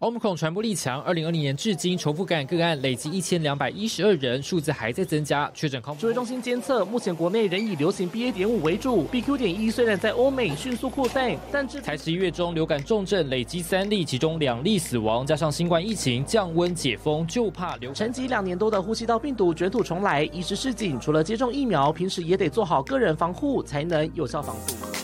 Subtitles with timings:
[0.00, 5.50] Omicron 传播力强，二零二零年至今重复感染个案累计一千两百一十二人，数字还在增加。
[5.52, 8.32] 确诊康指挥中心监测，目前国内仍以流行 BA.
[8.32, 9.36] 点五为主，BQ.
[9.36, 17.92] 点一虽然在欧美迅速扩散，但至才十一月中流感重症累积三例，其中两例死亡，加上新冠疫情降温解封，就怕流。
[17.92, 24.99] 沉寂两年多的呼吸道病毒卷土重来，医师示警，除了接种疫苗，平时也得做好个人防护，才能有效防护。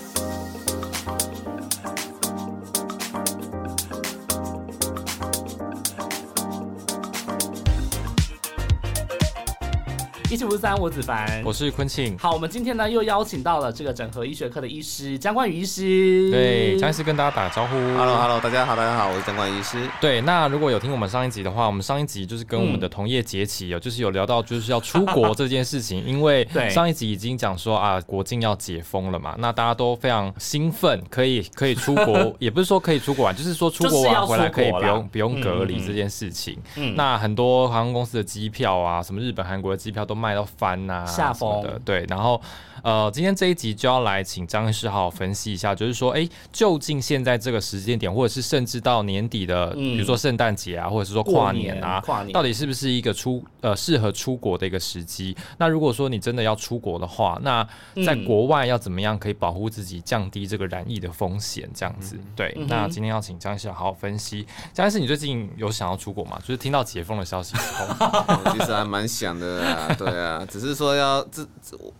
[10.36, 12.14] 一七五三，我子凡，我是坤庆。
[12.18, 16.31] 好，我们今天呢又邀请到了这个整合医学科的医师江冠宇医师。
[16.31, 17.75] 对，江医师跟大家打个招呼。
[17.96, 19.89] Hello，Hello，大家好，大家好，我是江冠宇医师。
[19.99, 36.59] 对，那如果有听我们上一集的话，我们上一集就是跟我们的同业节起有，就是有聊到就是要出国这件事情， 因为上一集已经讲说啊，国境要解封了嘛，那大家都非常兴奋，可以可以出国， 也不是说可以出国玩，就是说出国玩回来可以不用不用隔离这件事情。
[36.77, 42.41] 嗯，那很多航空公司的机票啊，什么日本、韩国的机票都卖到翻呐，下风的对，然后
[42.83, 55.37] 呃，今天这一集就要来请张医师好好分析一下，就是说，哎，究竟现在这个时间点，或者是甚至到年底的，比如说圣诞节啊，或者是说跨年啊，跨年到底是不是一个出呃适合出国的一个时机？
[55.59, 57.67] 那如果说你真的要出国的话，那
[58.05, 61.69] 在国外要怎么样可以保护自己，降低这个染疫的风险？
[61.75, 62.57] 这样子，对。
[62.69, 64.47] 那今天要请张医师好好分析。
[64.73, 66.39] 张医师，你最近有想要出国吗？
[66.41, 70.47] 就是听到解封的消息之后， 其实还蛮想的啊，对啊。
[70.51, 71.49] 只是说要自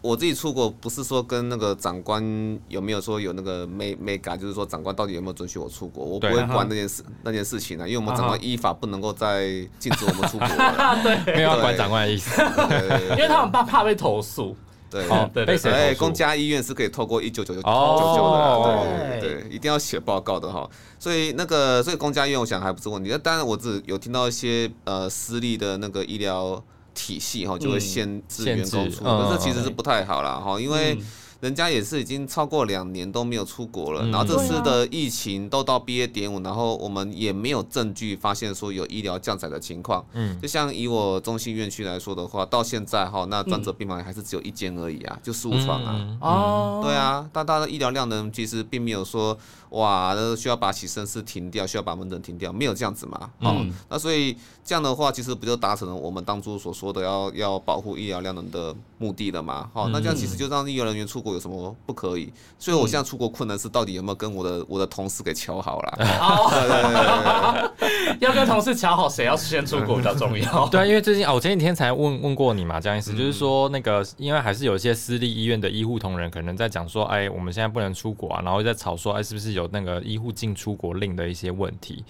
[0.01, 2.23] 我自己出国，不是说跟那个长官
[2.69, 9.47] 有没有说有那个没没改，就是说长官到底有没有准许我出国，我不会管那件事那件事情啊，因为我们长官依法不能够再
[9.79, 12.41] 禁止我们出国了， 对， 没有要管长官的意思，
[13.13, 14.57] 因为他们怕怕被投诉，
[14.91, 15.07] 对，
[15.45, 15.71] 被谁？
[15.71, 26.63] 哎，公家医院是可以透过一九九九九九的，对对，一定要写报告的哈，所以那个所以公家医院我想还不是问题，那当然我只有听到一些呃私立的那个医疗。
[26.97, 30.99] 体系哈就会限制员工出国，这其实是不太好啦哈，因为
[31.41, 40.03] 人家也是已经超过两年都没有出国了，然后这次的疫情都到毕业点五，然后我们也没有证据发现说有医疗降载的情况。
[40.15, 46.19] 嗯，就像以我中心院区来说的话，到现在哈，那专责病房还是只有一间而已啊，就十五床啊。
[46.23, 49.39] 哦，对啊，但它的医疗量呢，其实并没有说。
[49.71, 53.31] 哇，那需要把洗身室停掉，需要把门诊停掉，没有这样子嘛？
[53.41, 59.69] 哦，那所以这样的话，其实不就达成了我们当初所说的要要保护医疗量能的目的了嘛？
[59.75, 62.33] 好，那这样其实就让医疗人员出国有什么不可以？
[62.59, 67.73] 所以我现在出国困难是到底有没有跟我的我的同事给瞧好了？
[68.21, 70.69] 要跟同事瞧好，谁要先出国比较重要？
[70.71, 79.66] 对啊，因为最近啊，我前几天才问问过你嘛，这样意思就是说，那个因为还是有一些私立医院的医护同仁可能在讲说，哎，我们现在不能出国啊，然后在吵说，哎，是不是有？
[79.73, 82.05] 那个医护进出国令的一些问题，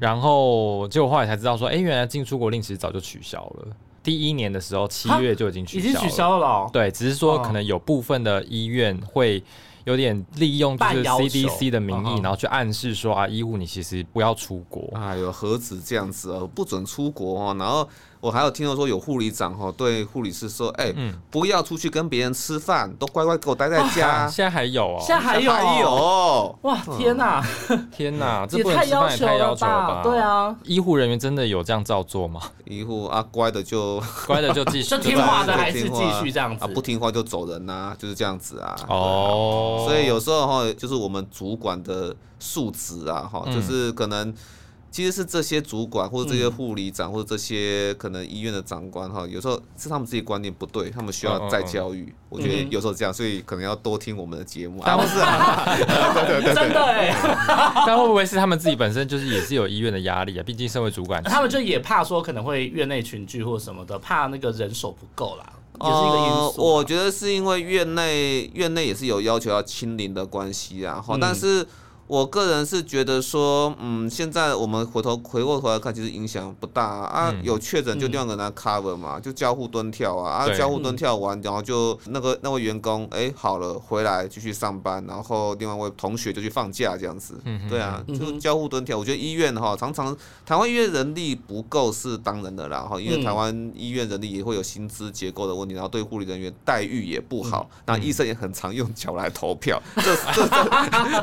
[0.00, 3.68] 然后结果后来才知道说，哎，原来进出国令其实早就取消了。
[4.02, 6.68] 第一年的时候，七月就已经取消，已经取消了。
[6.72, 9.42] 对，只是说可能有部分的医院会
[9.84, 14.88] 有点利用就是 CDC 的名义，然后去暗示说啊，医护你其实不要出国。
[14.94, 17.88] 哎呦，何止这样子啊，不准出国哦，然后。
[18.20, 20.92] 我还有听到说有护理长哈对护理师说，哎，
[21.30, 24.26] 不要出去跟别人吃饭，都乖乖给我待在家。
[24.30, 27.44] 现在还有哦，现在还有，哇，天哪，
[27.92, 30.02] 天哪，这不能吃饭也太要求了吧？
[30.02, 32.40] 对啊，医护人员真的有这样照做吗？
[32.64, 36.68] 医护啊，乖的就 乖的就继续， 就听话的还是继续这样子啊？
[36.74, 38.76] 不听话就走人呐，就是这样子啊。
[38.88, 44.34] 哦，所以有时候哈，就是我们主管的素质啊，哈，就是可能。
[44.90, 52.12] 其实是这些主管或者这些护理长或者这些可能医院的长官哈，有时候是他们自己观念不对，他们需要再教育。
[52.30, 54.82] 我觉得有时候这样，所以可能要多听我们的节目。
[54.84, 55.16] 但不是，
[56.26, 57.14] 对对对，真的哎。
[57.86, 60.42] 但会不会是他们自己本身就是也是有医院的压力啊？
[60.42, 66.62] 毕竟身为主管，他们就也怕说可能会院内群聚或什么的，怕那个人手不够啦，也是一个因素。
[66.62, 71.66] 我觉得是因为院内院内也是有要求要清零的关系啊，哈，但是。
[72.08, 77.34] 我个人是觉得说，嗯，现在我们回头回过头来看，其实影响不大啊。
[77.42, 87.38] 有确诊就另外个人 cover 嘛，就交互蹲跳啊，啊，交互蹲跳完，然后就那个那位员工，哎，好了，回来继续上班，然后另外一位同学就去放假这样子。
[87.68, 88.96] 对啊，就交互蹲跳。
[88.96, 90.16] 我觉得医院哈，常常
[90.46, 100.48] 台湾医院人力不够是当然的啦，哈，因为台湾医院人力也会有薪资结构的问题，然后对护理人员待遇也不好，那医生也很常用脚来投票， 这这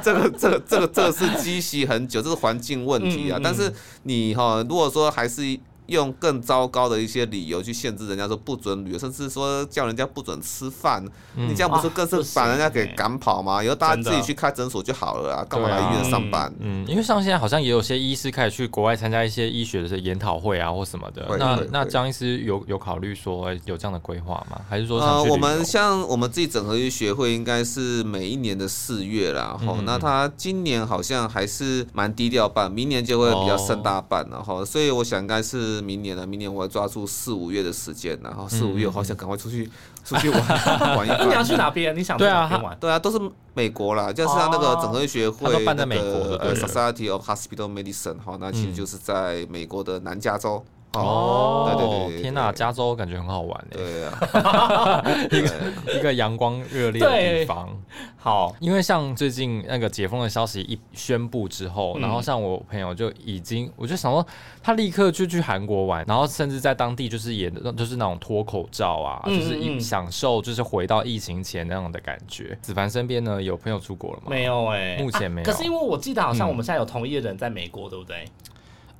[0.04, 0.64] 这个这个。
[0.75, 3.40] 这个这个是积习很久，这是环境问题啊。
[3.44, 3.72] 但是
[4.04, 5.42] 你哈，如果说还是
[5.88, 11.04] 用更糟糕的一些理由去限制人家说不准旅游，甚至说叫人家不准吃饭，
[11.36, 13.64] 你这样不是更是把人家给赶跑吗？
[13.64, 16.54] 以后大家自己去开诊所就好了啊，干嘛来医院上班？
[16.60, 21.26] 嗯，因为像现在好像也有些医师开始去国外参加一些医学的研讨会啊，或什么的。
[21.38, 24.62] 那那张医师有有考虑说有这样的规划吗？
[24.70, 39.70] 还是说呃，我们像我们自己整合医学会应该是每一年的四月啦，吼，那他今年好像还是蛮低调办，明年就会比较盛大办了哈，所以我想应该是明年了，明年我要抓住四五月的时间，然后四五月好想赶快出去
[40.04, 40.40] 出去玩
[40.98, 41.30] 玩一玩。
[41.30, 41.96] 你要去哪边？
[41.96, 42.78] 你想对啊，玩？
[42.80, 43.20] 对啊，都是
[43.54, 50.64] 美国啦，就是他那个整合医学会办在美国的 Society of Hospital Medicine 哈，那其实就是在美国的南加州。
[51.02, 53.78] 哦，对对对，天哪，加州感觉很好玩诶。
[53.78, 57.70] 对啊， 一个一个阳光热烈的地方。
[58.18, 64.26] 好，因为像最近那个解封的消息一宣布之后，然后像我朋友就已经，我就想说，
[64.64, 72.58] 他立刻就去韩国玩，然后甚至在当地就是也，就是那种脱口罩啊，就是一享受，就是回到疫情前那样的感觉。
[72.64, 74.28] 子凡身边呢有朋友出国了吗？
[74.30, 75.46] 没有哎，目前没有。
[75.46, 78.26] 可是因为我记得好像我们现在有同一的人在美国，对不对？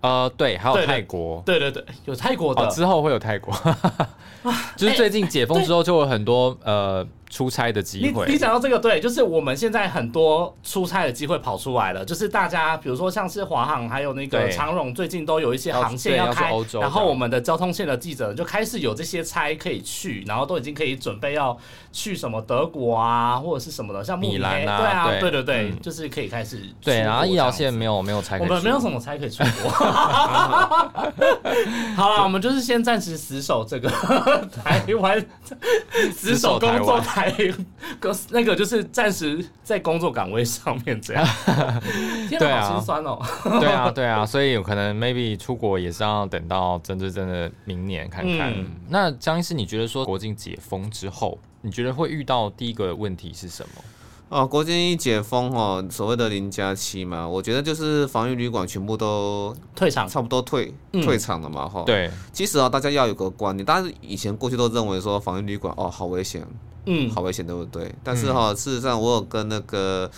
[0.06, 3.54] 呃，对，还有泰国，对对对，有泰国的，之后会有泰国，
[4.78, 7.06] 就是最近解封之后就有很多呃。
[7.28, 16.50] 出差的机会，你讲到这个对，就是我们现在很多出差的机会跑出来了，就是大家比如说像是华航还有那个长荣，最近都有一些航线要开，
[16.80, 21.58] 然后我们的交通线的记者就开始有这些差可以去，然后都已经可以准备要
[21.92, 25.32] 去什么德国啊或者是什什么的，像米兰啊，对啊，对。
[25.32, 26.62] 对对，就是可以开始。
[26.82, 29.72] 对，然后医疗线没有没有差，我们没有什么差可以出国。
[31.96, 33.90] 好了，我们就是先暂时死守这个
[34.64, 35.24] 台湾，
[36.14, 37.34] 死守工作台。
[38.00, 41.26] 哥，那个就是暂时在工作岗位上面这样，
[42.38, 43.20] 对啊，好心酸哦。
[43.60, 48.54] 对啊，对啊，所以有可能 maybe 出国也是要等到真真正的明年看看。
[48.90, 53.84] 那张医师，你觉得说国境解封之后，你觉得会遇到第一个问题是什么？
[54.30, 61.84] 哦，国境一解封哦，所谓的零加七嘛，我觉得就是防疫旅馆全部都退场，差不多退退场了嘛，哈。
[61.86, 66.46] 对，其实啊，大家要有个观念，大家以前过去都认为说防疫旅馆哦，好危险。
[66.88, 67.94] 嗯，好危险，对不对？
[68.04, 70.10] 但是哈，事实上我有跟那个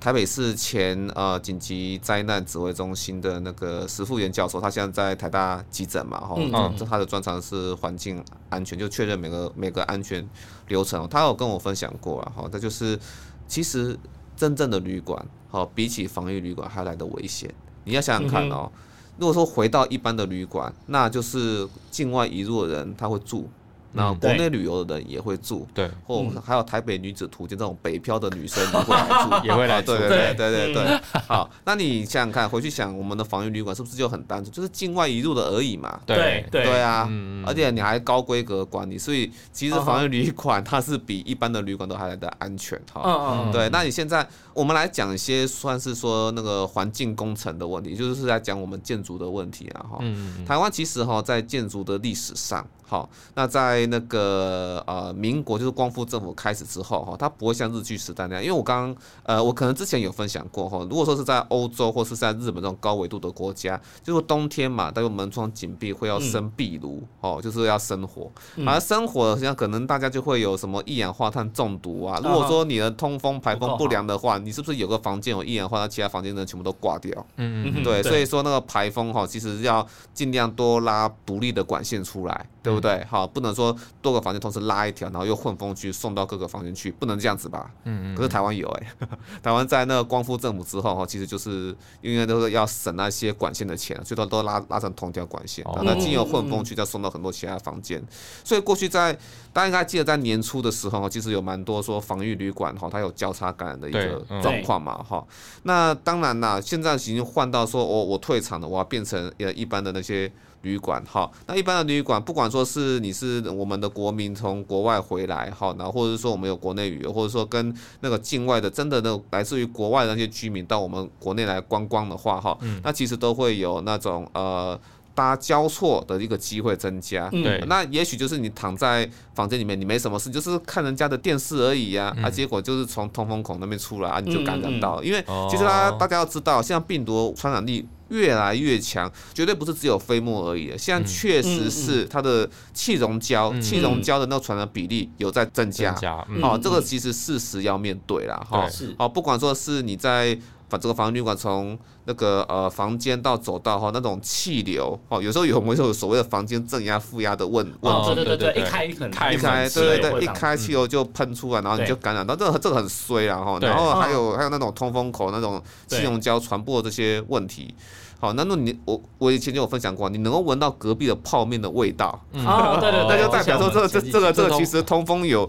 [0.00, 10.26] 台北市前呃紧急灾难指挥中心的那个石富元教授，他现在在台大急诊嘛，哈，嗯，这他的专长是环境安全，就确认每个每个安全
[10.68, 11.06] 流程。
[11.08, 12.98] 他有跟我分享过啊，哈，他就是
[13.46, 13.98] 其实
[14.36, 17.52] 真正的旅馆，好比起防疫旅馆还来的危险。
[17.84, 18.70] 你要想想看哦，
[19.18, 23.48] 如果说回到一般的旅馆，那就是境外移入的人他会住。
[23.96, 31.00] 那国内旅游的人也会住，对，或还有台北女子图鉴这种北漂的女生也会来住， 也会来住，对对对对对。
[31.26, 35.98] 好，那你想想看，回去想我们的防疫旅馆是不是就很单纯，就是境外移入的而已嘛？
[36.04, 37.08] 对对对啊，
[37.46, 43.00] 而且你还高规格管理，所以其实防疫旅馆它是比一般的旅馆都还来的安全哈。
[43.04, 43.52] 嗯嗯。
[43.52, 49.98] 对，那你现在我们来讲一些算是说那个环境工程的问题，就是在讲我们建筑的问题啊哈。
[50.00, 52.66] 嗯台湾其实哈在建筑的历史上。
[52.86, 68.30] 好，那在那个呃民国就是光复政府开始之后哈，它不会像日据时代那样，因为我刚刚呃我可能之前有分享过哈，如果说是在欧洲或是在日本这种高纬度的国家，就是冬天嘛，都有门窗紧闭，会要生壁炉哦，就是要生火，
[68.64, 72.20] 而生火像可能大家就会有什么一氧化碳中毒啊。
[72.22, 77.26] 如果说你的通风排风不良的话，你是不是有个房间有一氧化碳，其他房间的全部都挂掉？
[77.36, 82.74] 嗯嗯，对，所以说那个排风哈，其实要尽量多拉独立的管线出来，对。
[82.74, 83.04] 不对？
[83.08, 87.70] 好，不能说多个房间同时拉一条，然后又混风去送到各个房间去，不能这样子吧？
[87.84, 88.14] 嗯嗯。
[88.14, 88.92] 可是台湾有哎，
[89.42, 98.02] 台湾在那个光复政府之后哈，其实就是因为都是要省那些管线的钱，最多都拉拉成同条管线，然后经由混风去再送到很多其他房间。
[98.44, 99.12] 所以过去在
[99.52, 105.24] 大家应该记得在年初的时候，其实有蛮多说防御旅馆哈，它有交叉感染的一个状况嘛哈。
[105.62, 110.30] 那当然啦，现在已经换到说我我退场了，我要变成呃一般的那些。
[110.62, 124.78] 旅馆哈，那一般的旅馆，不管说是你是我们的国民从国外回来哈，然后或者是说我们有国内旅游，或者说跟那个境外的真的那来自于国外的那些居民到我们国内来观光的话哈，那其实都会有那种呃
[125.14, 127.28] 搭交错的一个机会增加。
[127.30, 135.02] 对，那也许就是你躺在房间里面，你没什么事，就是看人家的电视而已呀，啊，结果就是从通风孔那边出来啊，你就感染到。
[135.02, 137.86] 因为其实大家大家要知道，像病毒传染力。
[138.08, 140.72] 越来越强，绝对不是只有飞沫而已。
[140.78, 145.94] 现在确实是它的气溶胶、气溶胶的那个传染比例有在增加。
[146.40, 148.36] 好，这个其实事实要面对啦。
[148.48, 163.58] 哈，好，不管说是你在把这个防疫旅馆从那个呃房间到走道哈，那种气流哦，有时候有我们有所谓的房间正压负压的问问题，对对对对，一开可能一开对对对，一开气流就喷出来，然后你就感染到，这个这个很衰啊哈。
[163.60, 167.72] 然后还有还有那种通风口那种气溶胶传播这些问题。
[168.18, 175.48] 好，那那你我我以前就有分享过，你能够闻到隔壁的泡面的味道，啊，对对，那就代表说这这这个这个其实通风有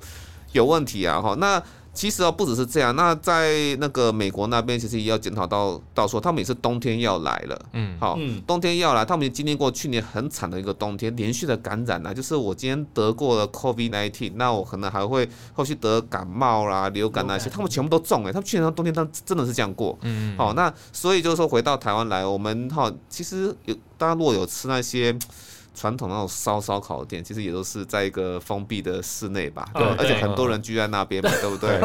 [0.52, 1.62] 有问题啊，哈，那。
[1.98, 2.96] 其实哦，不只是这样。
[2.96, 7.60] 那在那个美国那边，其实也要检讨到到说，他们也是冬天要来了。
[7.74, 19.98] 嗯，好，冬天要来，他们也经历过去年很惨的一个冬天，连续的感染啊，就是我今天得过了 COVID nineteen，那我可能还会后续得感冒啦、流感那些，他们全部都中哎，他们去年冬天他真的是这样过。
[20.04, 25.18] 嗯，好，那所以就是说回到台湾来，我们哈，其实有大家如果有吃那些。
[25.78, 31.80] 传统那种烧烧烤店，其实也都是在一个封闭的室内吧，对，而且很多人聚在那边嘛，对不对？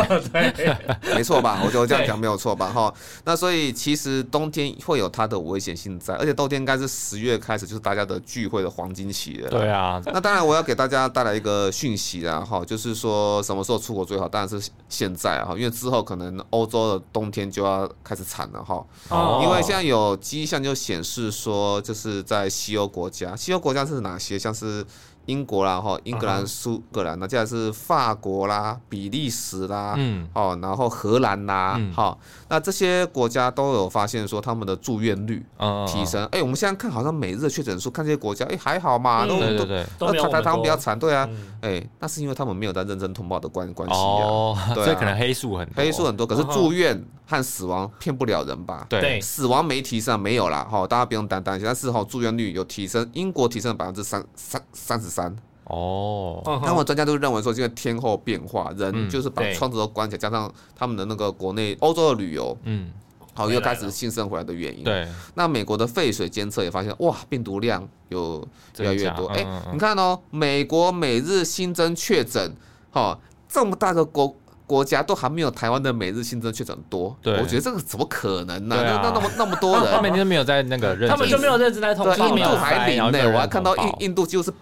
[0.57, 0.77] 对，
[1.15, 1.61] 没错吧？
[1.63, 2.71] 我觉得这样讲没有错吧？
[2.71, 2.93] 哈，
[3.25, 9.51] 那所以其实冬天会有它的危险性在，而且冬天应该是十月开始就是大家的聚会的黄金期了。
[9.51, 14.27] 对啊，那当然我要给大家带来一个讯息啦，哈，就是说什么时候出国最好？
[14.27, 18.83] 当然是现在啊，因为之后可能欧洲的冬天就要开始惨了哈。
[19.11, 19.41] 哦。
[19.45, 23.82] 因为现在有迹象就显示说，就是在西欧国家，西欧国家。
[23.87, 24.39] 是哪些？
[24.39, 24.85] 像是。
[25.27, 35.45] 英国啦，哈，英格兰、苏格兰，那接下来是法国啦、比利时啦，嗯，哦，然后荷兰啦，好，那这些国家都有发现说他们的住院率
[35.87, 36.25] 提升。
[36.27, 41.29] 哎，我们现在看好像每日确诊数，看这些国家，哎，还好嘛，都都都台台湾比较惨，对啊，
[41.61, 48.85] 哎，那是因为他们没有在认真通报的关关系 啊，所以可能黑数很黑数很多，可是住院和死亡骗不了人吧？
[48.89, 55.12] 对，死亡没提升，没有啦，哈，大家不用担担心，但是哈，住院率有提升，英国提升了百分之三三三十。
[55.13, 62.91] 三哦，那么专家都认为说，因为天候变化，人就是把窗子都关起来，加上他们的那个国内欧洲的旅游，嗯，
[63.33, 64.83] 好又开始新生回来的原因。
[64.83, 68.47] 对，那美国的废水监测也发现，哇，病毒量有
[68.79, 69.27] 越来越多。
[69.27, 72.55] 哎，你看哦，美国每日新增确诊，
[72.91, 73.17] 哈，
[73.49, 77.17] 这么大个国国家都还没有台湾的每日新增确诊多。
[77.23, 78.77] 对，我觉得这个怎么可能呢？
[78.83, 82.21] 那那那么那么多人， 他们就没有在那个，他们就没有认真来统计。
[82.21, 84.53] 印度还零呢，我还看到印印度就是。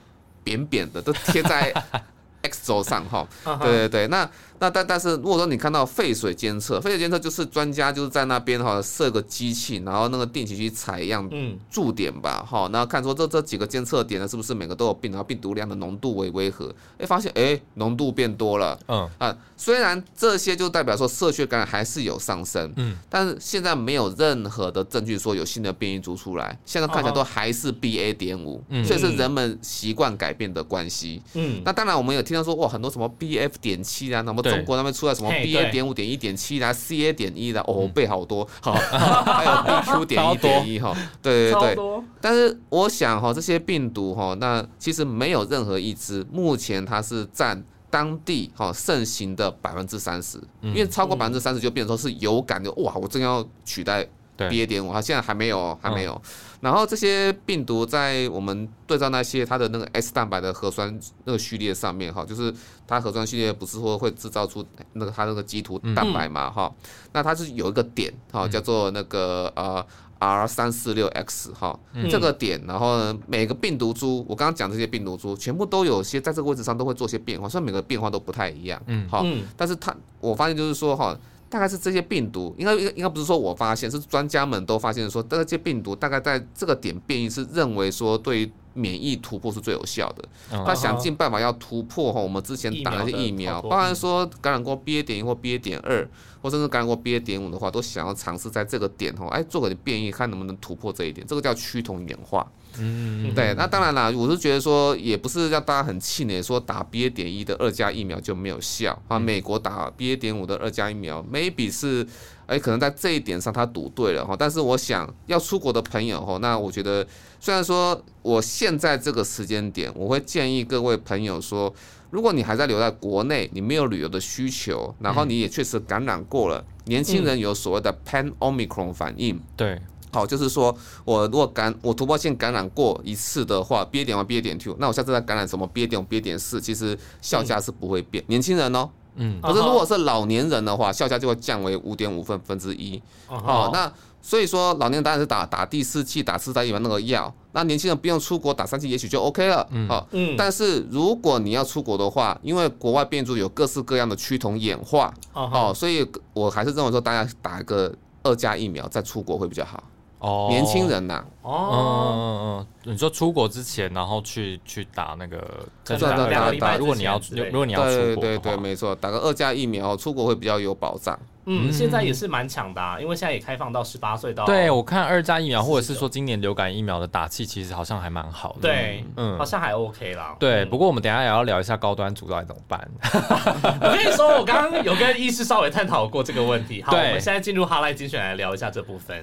[0.44, 1.72] 扁扁的都贴在
[2.42, 3.26] X 轴上哈，
[3.62, 4.28] 对对对，那。
[4.60, 11.26] 那但但是如果说你看到废水监测，废水监测就是专家就是在那边哈设个机器，然后那个定期去采样
[11.70, 16.70] 驻点吧哈，然后看说这这几个监测点呢是不是每个都有病，然后病毒量的浓度为为何？
[16.98, 34.42] 哎，发现哎浓度变多了，嗯啊，虽然这些就代表说社区感染还是有上升，嗯，但是现在没有任何的证据说有新的变异株出来，现在看起来都还是 BA 点五，所以是人们习惯改变的关系，嗯，那当然我们有听到说哇很多什么 BF 点七啊，那么。
[34.50, 54.06] 中国那边出来什么 BA 点五点一点七啦，CA 点一啦哦，背好多，好， 还有 BQ 点一点一哈，对对对，但是我想哈，这些病毒哈，那其实没有任何一支，目前它是占当地哈盛行的百分之三十，因为超过百分之三十就变成说是有感的，哇，我正要取代。
[54.48, 56.20] B A 点五，它现在还没有，还没有。
[56.60, 62.52] 然后这些病毒在我们对照那些它的那个 S 蛋白的核酸那个序列上面，哈，就是
[62.86, 66.72] 它核酸序列不是说会制造出那个它那个基图蛋白嘛，哈，
[67.12, 69.84] 那它是有一个点，哈，叫做那个呃
[70.18, 71.78] R 三四六 X，哈，
[72.10, 79.24] 这个点，然后呢，每个病毒株，我刚刚讲这些病毒株，全部都有些在这个位置上都会做些变化，虽然每个变化都不太一样，嗯，好，
[79.56, 81.16] 但是它我发现就是说，哈。
[81.50, 90.24] 大概是这些病毒，应该应应该不是说我发现，是专家们都发现说，这些病毒大概在这个点变异，是认为说对免疫突破是最有效的。
[90.64, 96.08] 他想尽办法要突破哈，我们之前打那些疫苗，包含说感染过 BA 点一或 BA 点二，
[96.40, 101.26] 或甚至感染过 BA 点五的话，都想要尝试在这个点哈，哎，做个变异，看能不能突破这一点。
[101.26, 102.46] 这个叫趋同演化。
[102.78, 109.18] 嗯，对，那当然啦，我是觉得说，也不是让大家很气馁，说打 B A 点一的二价疫苗就没有效啊。
[109.18, 112.06] 美国打 B A 点五的二价疫苗，maybe 是，
[112.46, 114.36] 哎，可能在这一点上他赌对了哈。
[114.38, 117.06] 但是我想要出国的朋友哈，那我觉得
[117.40, 121.72] 虽然说我现在这个时间点，我会建议各位朋友说，
[122.10, 129.80] 如果你还在留在国内，你没有旅游的需求，然后你也确实感染过了，年轻人有所谓的 Pan Omicron 反应，对。
[130.12, 138.24] 好，就是说我如果感我突破性感染过一次的话，B A 点 one B A 点 two，那我下次再感染什么 B A 点五 B A 点四，其实效价是不会变。
[138.26, 143.00] 年轻人哦，嗯，可是如果是老年人的话，效价就会降为五点五分分之一。
[143.28, 149.64] 哦，那所以说老年人当然是打打第四剂打四代疫苗那个药，那年轻人不用出国打三剂也许就 OK 了。
[149.70, 157.94] 嗯，好，嗯，但是如果你要出国的话，因为国外变株有各式各样的趋同演化，哦，所以我还是认为说大家打一个。
[158.22, 159.82] 二价疫苗再出国会比较好。
[160.20, 171.18] 哦，年轻人呐，哦，嗯嗯，你说出国之前，然后去去打那个，打打打，如果你要，如果你要出国，对对对，没错，打个二价疫苗，出国会比较有保障。
[171.46, 174.44] 嗯，现在也是蛮强的，啊因为现在也开放到十八岁到。
[174.44, 178.68] 对，我看二价疫苗，或者是说今年流感疫苗的打气，其实好像还蛮好的。
[178.68, 180.36] 对，嗯，好像还 OK 啦。
[180.38, 182.88] 对，不过我们等下也要聊一下高端组到底怎么办。
[183.80, 186.82] 我跟你说，我刚刚有跟医师稍微探讨过这个问题。
[186.82, 189.18] 好，我们现在进入哈赖精选来聊一下这部分。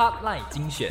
[0.00, 0.90] Hotline 精选。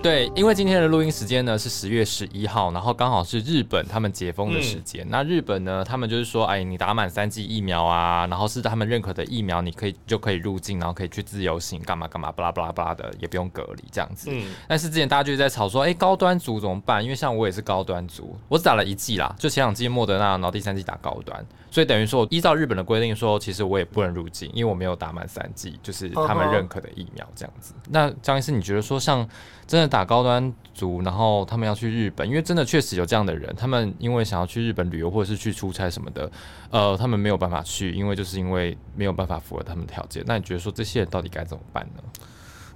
[0.00, 5.04] 对，因为今天的录音时间呢是十月十一号，然后刚好是日本他们解封的时间。
[5.10, 14.30] 那日本呢，他们就是说，哎，你打满三剂疫苗啊，然后是他们认可的疫苗，你可以就可以入境，然后可以去自由行，干嘛干嘛，巴拉巴拉巴拉的，也不用隔离这样子。
[14.32, 14.54] 嗯。
[14.68, 17.02] 但是之前大家就在吵说，哎，高端族怎么办？
[17.02, 21.44] 因为像我也是高端族，我只打了一剂啦，就前两剂莫德纳，然后第三剂打高端。
[21.70, 27.74] 所以等于说，依照日本的规定说，其实我也不能入境，因为我没有打满三剂，就是他们认可的疫苗这样子。
[27.90, 29.28] 那张医师，你觉得说，像
[29.68, 36.28] 真的打高端组，然后他们要去日本，因为真的确实有这样的人，他们因为想要去日本旅游或者是去出差什么的，
[36.70, 40.24] 呃，他们没有办法去，因为就是因为没有办法符合他们条件。
[40.26, 42.02] 那你觉得说，这些人到底该怎么办呢？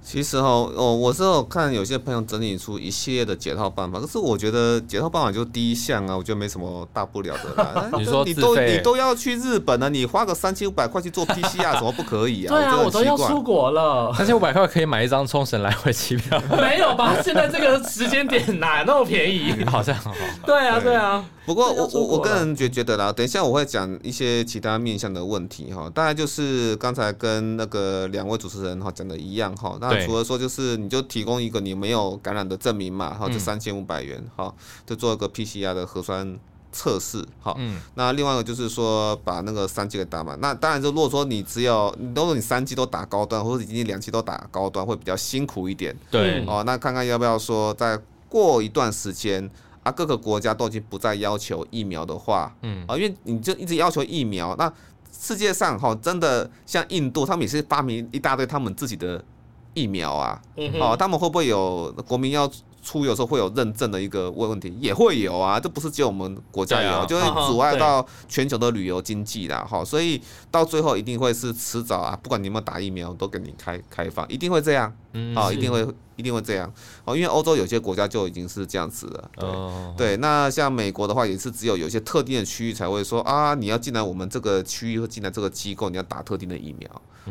[0.05, 7.89] 其实哈，哦，我是有看有些朋友整理出一系列的解套办法，可是我觉得解套办法就第一项啊，我觉得没什么大不了的啦。
[7.97, 12.49] 你说你都你都要去日本了，你花个三千五百块去做 PCR， 怎么不可以啊？
[12.53, 16.39] 对啊，我都要出国了，三千五百块可以买一张冲绳来回机票。
[16.59, 17.15] 没有吧？
[17.23, 19.63] 现在这个时间点哪那么便宜？
[19.65, 20.13] 好像好。
[20.45, 21.23] 对啊，对啊。
[21.45, 34.53] 不过我我我个人觉觉得啦，等一下我会讲一些其他面向的问题哈，大概就是刚才跟那个两位主持人哈讲的一样哈，那除了说就是你就提供一个你没有感染的证明嘛，哈，就三千五百元哈，
[34.85, 36.39] 就做一个 PCR 的核酸
[36.71, 49.51] 测试哈，嗯，那另外一个就是说把那个三 G 给打满，那当然就如果说你只有你都你三 G 都打高端，或者已经两 G 都打高端，会比较辛苦一点，对，哦，那看看要不要说再过一段时间。
[49.83, 54.71] 啊，各个国家都已经不再要求疫苗的话，嗯，啊，因为你就一直要求疫苗，那
[55.11, 59.23] 世界上哈，真的像印度，他们也是发明一大堆他们自己的
[59.73, 60.41] 疫苗啊，
[60.79, 62.49] 哦，他们会不会有国民要
[62.81, 64.73] 出游时候会有认证的一个问问题？
[64.79, 74.93] 也会有啊，这不是只有我们国家有，就会阻碍到全球的旅游经济啦，哈，所以到最后一定会是迟早啊，不管你有没有打疫苗，都给你开开放，一定会这样，
[75.35, 75.85] 啊，一定会。
[76.15, 76.71] 一定会这样
[77.05, 79.29] 哦，因为欧洲有些国家就已经是这样子了。
[79.35, 79.49] 对
[79.97, 86.89] 对，那像美国的话，也是只有有些特定的区域才会说啊，你要进来我们这个区域或进来这个机构，你要打特定的疫苗。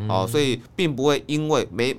[0.08, 1.94] 哦，所以并不会因为没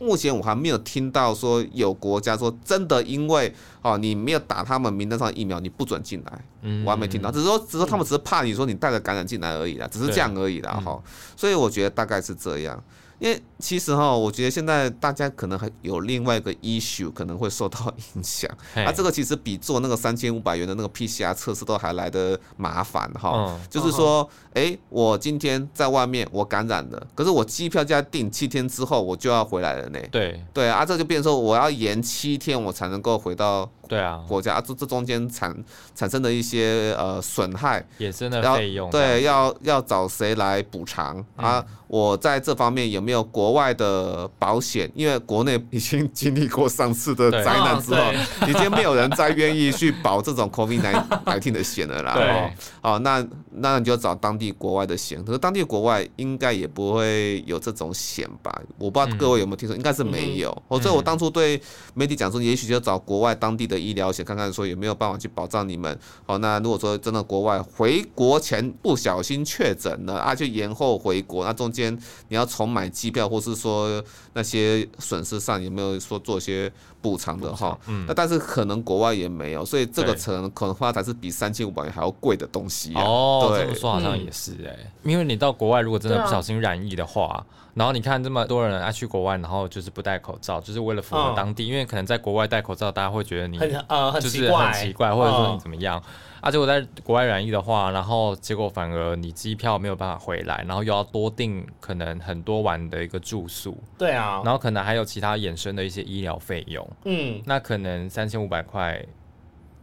[0.00, 6.44] 目前我还没有听到说有国家说真的因为哦你没有打他们名单上的疫苗，你不准进来。
[6.62, 10.72] 嗯，我还没听到，只是说只是他们只是怕你说你带着感染进来而已啦，只是这样而已啦。
[10.84, 11.00] 哈，
[11.36, 12.82] 所以我觉得大概是这样。
[13.18, 23.58] 因为其实哈，我觉得现在大家可能还有另外一个 issue 可能会受到影响，啊，这个其实比做那个三千五百元的那个 PCR 测试都还来的麻烦哈。
[23.70, 29.98] 就是说，哎，我今天在外面我感染了，可是我机票价订七天之后我就要回来了呢。
[30.10, 33.70] 对对啊，这就变成说我要延七天我才能够回到。
[33.88, 35.54] 对啊，国家啊，这这中间产
[35.94, 41.24] 产生的一些呃损害，衍生的费用，对，要要找谁来补偿？
[41.36, 41.64] 啊？
[41.88, 44.90] 我在这方面有没有国外的保险？
[44.92, 48.02] 因为国内已经经历过上次的 灾难之后，
[48.48, 50.80] 已经没有人再愿意去保这种 COVID
[51.24, 52.14] 19的险了啦。
[52.18, 52.52] 对，
[52.86, 58.62] 哦，那那你就找当地国外的险，可是当地国外应该也不会有这种险吧？
[58.78, 60.50] 我不知道各位有没有听说，应该是没有。
[60.68, 61.60] 所以我当初对
[61.94, 63.76] 媒体讲说，也许就找国外当地的。
[63.86, 65.96] 医疗险看看说有没有办法去保障你们
[66.26, 71.96] 好，那如果说真的国外回国前不小心确诊了啊，就延后回国，那中间
[72.28, 77.78] 你要重买机票，或是说那些损失上有没有说做些补偿的哈？
[77.86, 83.56] 嗯，那但是可能国外也没有，所以这个可能可能话才是比三千五百元还要贵的东西哦。
[83.58, 87.44] 这么说好像也是哎，因为你到国外如果真的不小心染疫的话。
[87.74, 96.02] 然后你看这么多人爱去国外，然后就是不戴口罩，就是为了符合当地，因为可能在国外戴口罩，大家会觉得你很呃很奇怪，很奇怪，或者说你怎么样？
[96.40, 109.04] 而且我在国外染疫的话，然后结果反而你机票没有办法回来，然后又要多订可能很多晚的一个住宿，对啊，然后可能还有其他衍生的一些医疗费用，嗯，那可能三千五百块。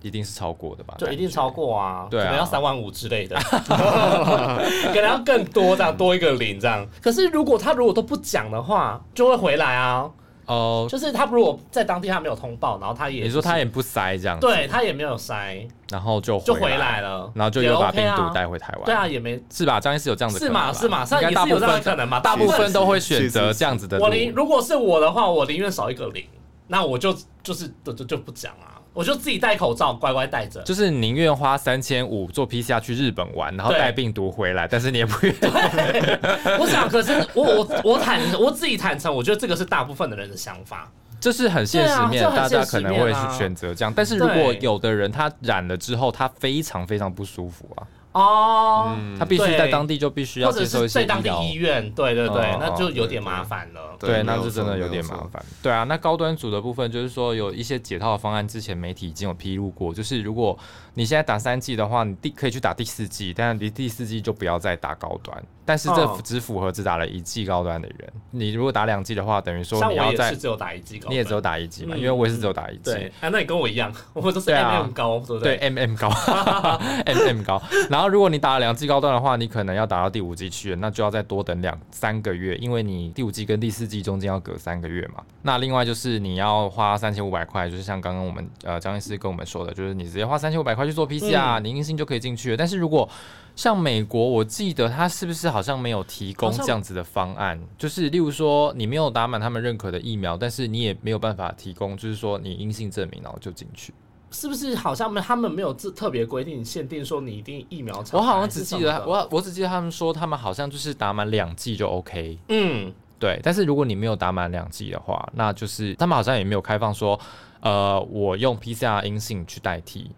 [0.04, 0.94] 一定是超过的吧？
[1.00, 6.86] 就一定超过啊，对，可能要三万五之类的， 可能要更多这样多一个零这样。
[7.02, 10.08] 可是如果他如果都不讲的话，就会回来啊。
[10.46, 19.80] 哦，就是他如果在当地他没有通报，然后他也你说他也不塞这样，对他也没有塞，然后就就回来了，然后就又把病毒带回台湾，对啊，也没是吧？
[19.80, 22.20] 张医师有这样的是嘛是嘛，应该是有这样的可能嘛？
[22.20, 23.98] 大部分都会选择这样子的。
[24.00, 26.26] 我宁如果是我的话，我宁愿少一个零，
[26.68, 28.73] 那我就就是就就就不讲啊。
[28.94, 30.62] 我就自己戴口罩，乖乖戴着。
[30.62, 35.38] 就是宁愿花三千五做 PCR 去日本玩，然后带病毒回来，但是你也不愿意。
[36.60, 40.92] 我想，可是我我我坦我自己坦诚，我觉得这个是大部分的人的想法。
[41.20, 43.94] 这是很现实面，大家可能会去选择这样。
[43.96, 47.88] 但是如果有的人他染了之后，他非常非常不舒服啊。
[48.14, 53.98] 哦，他必须在当地就必须要接受一些在当地医院，对对对，那就有点麻烦了。
[54.00, 55.44] 对，那就真的有点麻烦。
[55.62, 60.58] 对啊，那高端组的部分就是说有一些解套的方案，之前媒体已经有披露过，就是如果
[60.94, 65.44] 你现在打三季的话，你第可以去打第四季，但是第第四季就不要再打高端。
[65.66, 68.14] 但是这只符合只打了一季高端的人。
[68.32, 71.96] 你如果打两季的话，等于说你要在只有打一剂，你也只有打一季嘛？
[71.96, 72.92] 因为我也是只有打一季。
[72.92, 75.58] 对，啊，那你跟我一样， 我都是 M M 高，对不对？
[75.58, 76.10] 对，M M 高，
[77.06, 77.62] M M 高。
[77.90, 85.24] 然后如果你打了两季高端的话，你可能要打到第五季去，那就要再多等两三个月，因为你第五季跟第四季中间要隔三个月嘛。
[85.44, 92.58] 那另外就是你要花三千五百块，就是像刚刚我们呃张医师跟我们说的，就是你直接花三千五百块去做 P C R，你阴性就可以进去了。
[92.58, 93.08] 但是如果
[93.56, 97.60] 像美国，我记得他是不是好像没有提供这样子的方案？
[97.78, 103.94] 就是例如说，你没有打满他们认可的疫苗，但是你也没有办法提供，就是说你阴性证明，然后就进去。
[104.32, 108.04] 是不是好像他们没有特特别规定限定说你一定疫苗？
[108.14, 112.40] 我好像只记得我我只记得他们说他们好像就是打满两剂就 OK。
[112.48, 113.40] 嗯，对。
[113.44, 117.20] 但是如果你没有打满两剂的话，那就是他们好像也没有开放说，
[117.60, 120.10] 呃，我用 PCR 阴性去代替。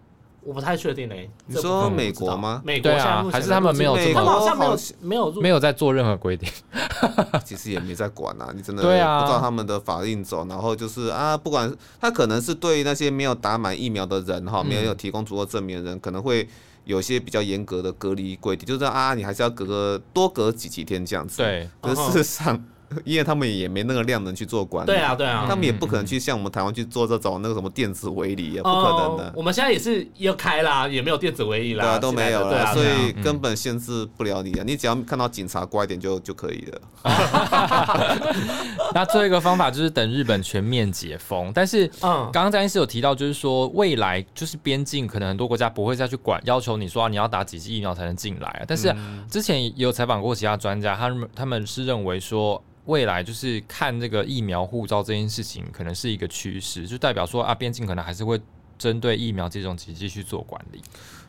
[0.46, 1.30] 我不太确定嘞。
[1.48, 2.62] 你说美国吗？
[2.64, 3.98] 美国啊，还是他们没有？
[3.98, 6.48] 他们好像没有没有没有在做任何规定。
[7.44, 10.46] 其实也没在管啊，你真的不知道他们的法令走。
[10.48, 16.48] 然后就是啊，不管他可能是对那些没有打满疫苗的人哈，没有提供足够证明的人，可能会
[16.84, 21.42] 有些比较严格的隔离规定，就是啊，你还是要隔个多隔几几天这样子。
[21.42, 22.64] 对，可是事实上。
[23.04, 29.34] 因为他们也没那个量能去做管理，对啊，对啊，他们也不可能去像我们台湾去做这种那个什么电子围篱，也不可能的。
[29.36, 34.64] 我们现在也是要开啦，也没有电子围篱啦，对啊，都没有了，所以根本限制不了你啊。
[34.66, 36.82] 你只要看到警察乖点就就可以了。
[38.94, 48.64] 那最后一个方法就是等日本全面解封，但是嗯，刚刚张医师有提到，就是说未来就是边境可能很多国家不会再去管，要求你说你要打几剂疫苗才能进来啊。
[48.68, 48.96] 但是
[49.30, 52.64] 之前也有采访过其他专家，他们他们是认为说。
[52.86, 58.40] 未来就是看这个疫苗护照这件事情，可能是一个趋势，就代表说啊，边境可能还是会
[58.78, 60.82] 针对疫苗这种奇迹去做管理。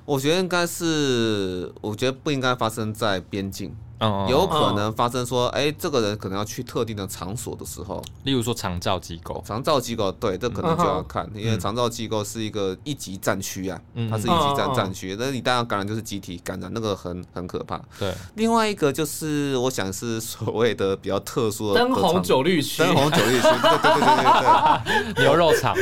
[0.05, 3.75] 我觉得应该是，我觉得不应该发生在边境。
[4.29, 13.81] 有可能发生说，哎，这个人可能要去特定的场所的时候，例如说长照机构，长照机构，对，这可能就要看，因为长照机构是一个一级战区啊，
[14.11, 17.81] 它是一级战战区，那你当然感染就是集体感染，那个很很可怕。
[17.99, 25.75] 对，另外一个就是我想是所谓的比较特殊的灯红酒绿区，灯红酒绿区，对对对对对， 牛肉场，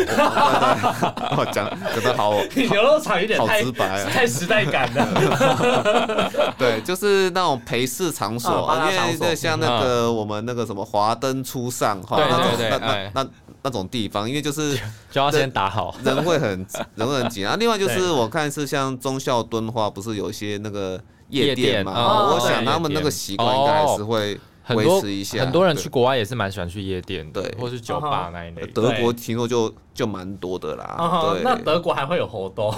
[1.36, 6.30] 我讲讲的好， 牛肉场有点好直白，太时代感了。
[6.56, 8.03] 对，就是那种陪侍。
[8.12, 8.76] 场所，
[9.12, 13.26] 因为像那个我们那个什么华灯初上哈，那种那那那
[13.62, 14.76] 那种地方，因为就是
[15.10, 17.56] 就要先打好，人会很人会很紧啊。
[17.58, 21.92] 另外就是我看是像忠孝敦化，不是有一些那个夜店嘛？
[22.32, 24.38] 我想他们那个习惯应该还是会
[24.70, 25.40] 维持一下。
[25.40, 28.66] 很多人去国外也是蛮喜欢去夜店，对，或是酒吧那一类。
[28.68, 30.96] 德国听说就就蛮多的啦。
[31.34, 32.74] 对，那德国还会有活动？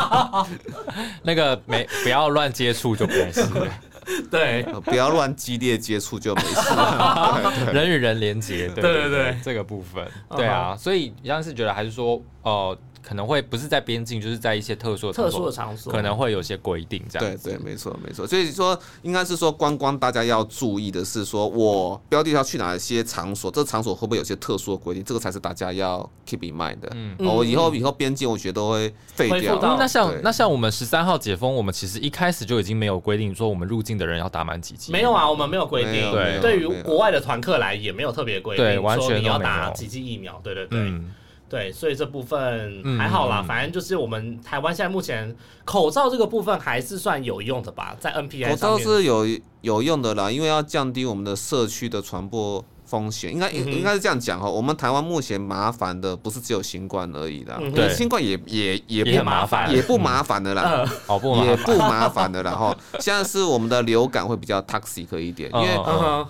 [1.22, 3.42] 那个没不要乱接触就没事。
[4.30, 6.74] 对，不要乱激烈接触就没事。
[7.72, 12.76] 人与人连接，对对对，这个部分，对啊，所以杨是觉得还是说，哦。
[13.06, 17.38] 可能会不是在边境，就是在一些特殊的特殊的场所，可能会有些规定这样。
[17.40, 18.26] 对对，没错没错。
[18.26, 25.04] 所以说，应该是说观光大家要注意的是，说我标的要去哪些场所，这场所会不会有些特殊的规定？
[25.04, 26.90] 这个才是大家要 keep in mind 的。
[26.96, 29.56] 嗯，我以后以后边境，我觉得都会废掉。
[29.78, 34.90] 那像那像我们十三号解封，我们其实一开始就已经没有规定说我们入境的人要打满几剂。
[34.90, 36.10] 没有啊，我们没有规定。
[36.10, 40.40] 对，对于国外的团客来也没有特别规定，完全你要打几剂疫苗。
[40.42, 41.00] 对对对。
[41.48, 49.26] 对，所以这部分还好啦，反正就是我们台湾现在目前口罩这个部分还是算有用的吧，在 N P I 口罩是有
[49.60, 53.32] 有用的啦，因为要降低我们的社区的传播风险。
[53.32, 62.76] 应该应应该是这样讲哈，我们台湾目前麻烦的不是只有新冠而已啦，对，新冠也也也不麻烦，也不麻烦的啦，哦不也不麻烦的啦哈。
[62.98, 65.78] 现在是我们的流感会比较 toxic 一点，因为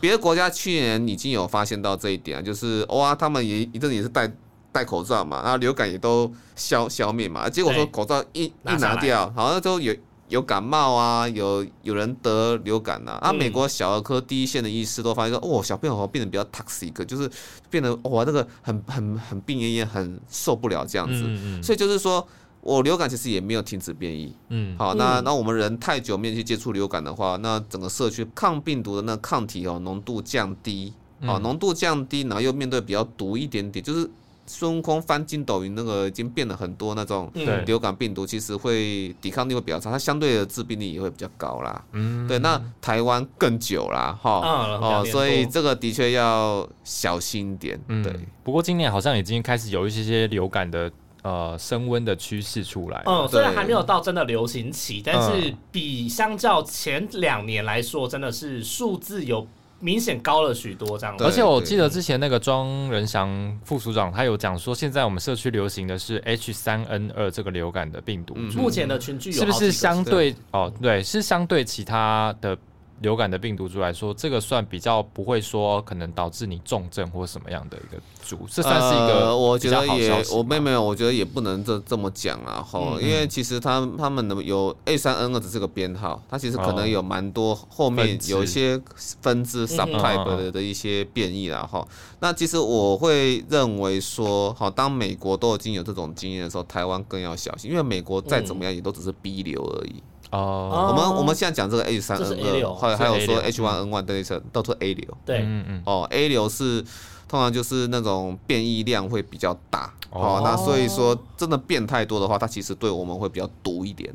[0.00, 4.30] 别的国家去年已经有发现到这一点，就是哇，他们也一阵也是戴
[4.76, 9.94] 戴口罩嘛，然后流感也都消消灭嘛，结果说口罩一一拿掉，好像都有。
[10.28, 17.30] 有感冒啊，有有人得流感呐，啊，美国小儿科第一线的医师都发现说，哦，小朋友好像变得比较 toxic，就是
[17.70, 22.26] 变得哇，这个很很很病恹恹，很受不了这样子，所以就是说
[22.60, 34.10] 我流感其实也没有停止变异，嗯，好，那那我们人太久没有去接触流感的话，那整个社区抗病毒的那抗体哦浓度降低，啊，浓度降低，然后又面对比较毒一点点，就是。
[34.46, 37.30] 孙悟空翻筋斗云那个已经变了很多那种
[37.66, 41.84] 流感病毒，其实会抵抗力会比较差，它相对的致病力也会比较高啦。
[41.92, 44.40] 嗯，对，那台湾更久啦，哈，
[44.80, 47.78] 哦，所以这个的确要小心点。
[48.02, 48.12] 对，
[48.44, 50.90] 不过今年好像已经开始有一些些流感的
[51.22, 53.02] 呃升温的趋势出来。
[53.06, 59.46] 嗯，虽然还没有到真的流行期，但是比相较前两年来说，真的是数字有。
[59.80, 61.14] 明显高了许多，这样。
[61.18, 68.34] 而且我记得之前那个庄仁祥副署长，他有讲说，现在我们社区流行的是 H 三 N 二这个流感的病毒。
[68.34, 70.34] 目前的群聚是不是相对？
[70.52, 72.56] 哦，对，是相对其他的。
[73.00, 88.80] 流感的病毒株来说，这个算比较不会说可能导致你重症或什么样的一个株，这算是一个我觉得也我没没有，我觉得也不能这这么讲啊，哈，因为其实他他们的有 A 三 N 二只是个编号，它其实可能有蛮多后面有一些
[89.20, 91.86] 分支 subtype 的的一些变异啦，哈。
[92.20, 100.02] 那其实我会认为说，好，当美国都已经有这种经验的时候，台湾更要小心，因为美国再怎么样也都只是 B 流而已。
[100.30, 105.16] 哦，我们我们现在讲这个 H 三 N 二，还还有说 H one N one 的那层都是 A 流。
[105.24, 105.82] 对，嗯嗯。
[105.86, 106.82] 哦，A 流是
[107.28, 109.92] 通常就是那种变异量会比较大。
[110.10, 114.12] 哦，那所以说真的变太多的话，它其实对我们会比较毒一点。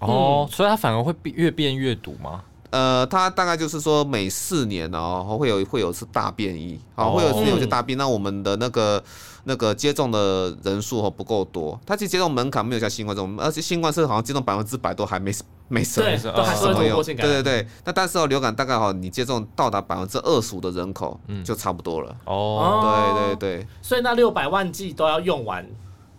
[0.00, 2.42] 哦，所以它反而会变越变越毒吗？
[2.70, 7.96] 呃，它大概就是说每四年哦会有会有次大变异，啊，会有次有些大变。
[7.98, 9.02] 那我们的那个。
[9.44, 15.32] 那个接种的人数哦不够多，它其实接种门槛没有像新冠这种，而且新冠是好像接种百分之百都还没
[15.68, 17.02] 没什么，都还是没有。
[17.02, 22.14] 对对对，那但是哦流感大概哈，你接种到达百分之二十五的人口，嗯，就差不多了。
[22.26, 23.66] 哦，对对对。
[23.80, 25.66] 所以那六百万剂都要用完，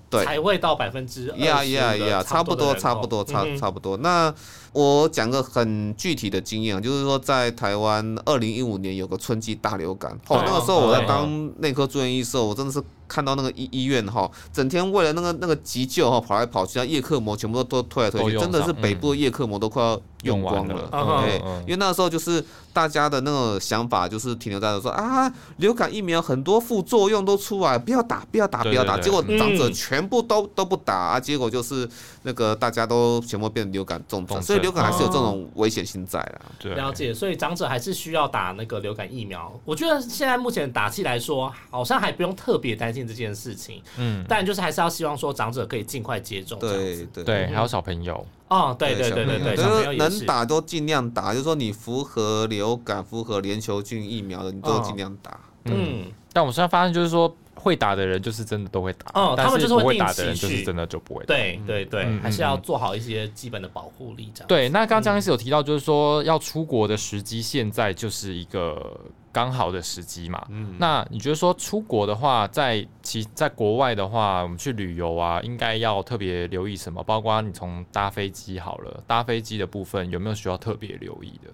[0.10, 3.96] 对，才会到百分之呀呀呀，差不多差不多差差不多。
[3.98, 4.34] 那
[4.74, 12.82] 我讲个很具体的经验啊，就是说在台湾二零一五年有个春季大流感，哦，那个时候我在当内科住院医师，我真的是。
[13.10, 20.88] 看到那个医医院哈，整天为了那个那个急救哈，跑来跑去，啊，叶克膜全部都都推来推去，真的是北部的叶克膜都快要用光了。
[21.26, 29.00] 对，因为那个时候就是大家的那个想法就是停留在说啊，流感疫苗很多副作用都出来，不要打，不要打，不要打。
[29.00, 31.90] 结果长者全部都都不打，啊，结果就是
[32.24, 36.20] 那个大家都全部变流感重症，所以流感还是有这种危险性在
[36.64, 36.76] 的。
[36.76, 39.60] 了解，所以长者还是需要打那个流感疫苗。
[39.66, 42.99] 我觉得现在目前打气来说，好像还不用特别担心。
[43.08, 47.24] 这件事情，嗯，但就是还是要希望说长者可以尽快接种，对对。
[47.24, 55.40] 对，还有小朋友，哦，对对对对对，小朋友能打都尽量打，就是说你符合流感、符合链球菌疫苗的，你都尽量打。
[55.66, 57.36] 嗯，但我现在发现就是说。
[57.62, 61.26] 会打的人就是真的都会打，嗯，他们就是会打的人就是真的就不会。
[61.26, 64.48] 对对对，还是要做好一些基本的保护力这样。
[64.48, 68.98] 对，那刚刚张医师有提到，就是说要出国的时机，现在就是一个
[69.32, 70.46] 刚好的时机嘛。
[70.50, 77.04] 嗯，那你觉得说出国的话，在其在国外的话，我们去旅游啊，应该要特别留意什么？
[77.04, 81.52] 包括你从搭飞机好了，搭飞机的部分有没有需要特别留意的？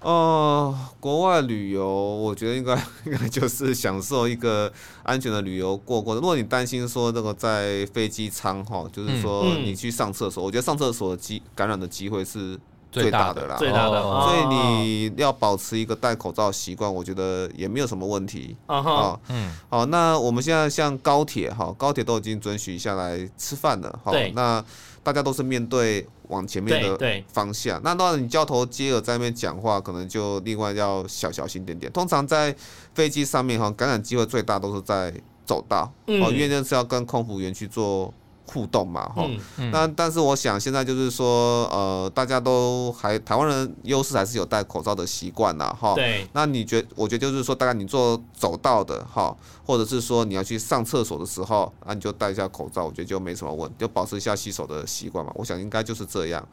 [0.00, 6.14] 哦，国外旅游，我觉得应该应该就是享受一个安全的旅游过过。
[6.14, 12.58] 如果你担心说这个在飞机舱哈，就是说你去上厕所，我觉得上厕所的机感染的机会是
[12.90, 14.02] 最大的啦，最大的。
[14.02, 18.56] 所以你要保持一个戴口罩习惯，我觉得也没有什么问题。
[18.66, 24.64] 啊嗯，好，那我们现在像高铁哈，高铁都已经准许下来吃饭了，哈，那。
[25.02, 31.90] 大家都是面对往前面的方向，那当然你交头接耳在那边讲话，可能就另外要小小心点点。
[31.90, 32.54] 通常在
[32.92, 35.10] 飞机上面哈，感染机会最大都是在
[35.46, 38.12] 走道，哦，因为那是要跟空服员去做
[38.52, 39.24] 互动嘛，哈。
[39.72, 45.94] 那但是我想现在就是说，呃，大家都还台湾人优势还是有戴口罩的习惯啦，哈。
[45.94, 46.26] 对。
[46.32, 55.30] 那你觉，我觉得就是说，大概你做走道的哈，或者是说你要去上厕所的时候，啊，你就戴一下口罩，我觉得就没什么问题，就保持一下洗手的习惯嘛。
[55.36, 56.46] 我想应该就是这样。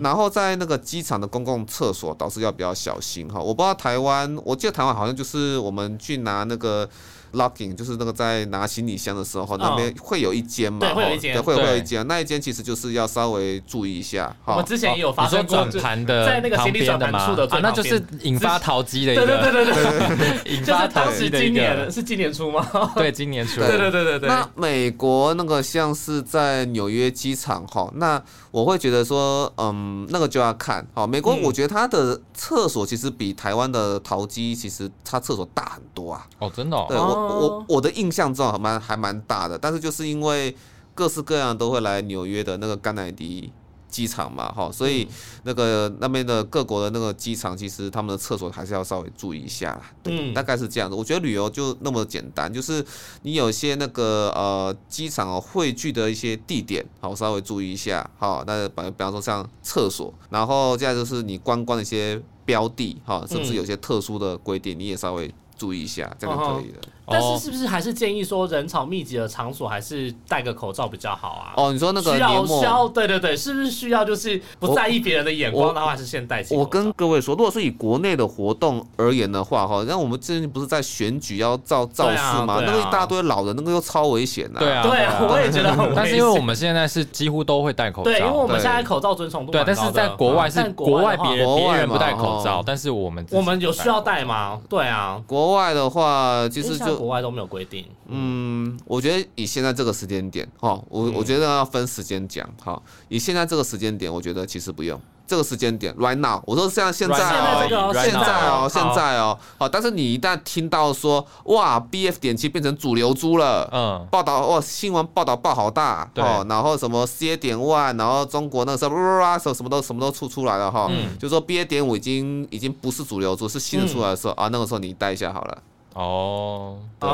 [0.00, 3.40] 然后在那个机场的公共厕所，倒是要比较小心哈。
[3.40, 6.88] 我不知道台湾，我记得台湾好像就是我们去拿那个。
[7.32, 10.80] Locking 就是那个在拿行李箱的时候，那边会有一间嘛？
[10.80, 12.06] 对，会有一间，对会有一间。
[12.06, 14.34] 那一间其实就是要稍微注意一下。
[14.44, 19.26] 我们之前也有发生转盘的在那个行李转盘处的啊，那就是引发淘机的一个。
[19.26, 21.90] 对对对对对，引发淘机的一个。
[21.90, 22.66] 是今年初吗？
[22.94, 23.60] 对，今年初。
[23.60, 24.28] 对对对对对。
[24.28, 30.86] 那美国那个像是在纽约机场哈，那我会觉得说，嗯，那个就要看。
[30.94, 36.26] 好，美国我觉得它的厕所其实比台湾的淘机其实它厕所大很多啊。
[36.38, 36.76] 哦，真的。
[36.88, 37.19] 对我。
[37.20, 40.54] 我我的印象中还蛮还蛮大的，但是就是因为
[40.94, 43.52] 各式各样都会来纽约的那个甘乃迪
[43.88, 45.08] 机场嘛，哈，所以
[45.42, 49.82] 那个那边的各国的那个机场，其实他们的厕所还是要稍微注意一下啦。
[50.04, 50.94] 嗯，大概是这样子。
[50.94, 52.84] 我觉得旅游就那么简单，就是
[53.22, 66.78] 你有些那个呃机场哦汇聚的一些地点，好稍微注意一下，好，那比比方说像厕所，然后接下来就是你观光的一些标的，哈，是不是有些特殊的规定，你也稍微注意一下，这样就可以了。
[67.06, 71.52] 但是是不是还是建议说人潮密集的场所还是戴个口罩比较好啊？
[71.56, 76.54] 哦，你说那个需要需要对对对，是不是需要就是不在意别人的眼光的话，还是先戴起？
[76.54, 82.60] 我跟各位说，如果是以国内的活动而言的话，哈，那我们最近不是在选举要造造势吗？
[82.64, 84.60] 那个一大堆老人，那个又超危险的。
[84.60, 85.94] 对啊，对啊，我也觉得很危险。
[85.96, 94.60] 但是因为我们现在是几乎都会戴口罩，对，因为我们现在口罩遵从度对，但是在国外是国外别人别人不戴口罩，但是我们我们有需要戴吗？
[94.68, 97.84] 对啊，国外的话其实就国外都没有规定。
[98.08, 125.58] 嗯，我觉得以现在这个时间点，哈，我我觉得要分时间讲，哈，以现在这个时间点，我觉得其实不用这个时间点，right now，我说像现在哦，现在哦，现在哦，好，但是你一旦听到说，哇，B F 点七变成主流猪了，嗯，报道哇，新闻报道报好大，哦，然后什么 C 点 one，然后中国那个什么什么什么都什么都出出来了哈，就说 B A 点五已经已经不是主流猪，是新的出来的时候啊，那个时候你带一下好了，
[126.00, 127.10] 哦，对。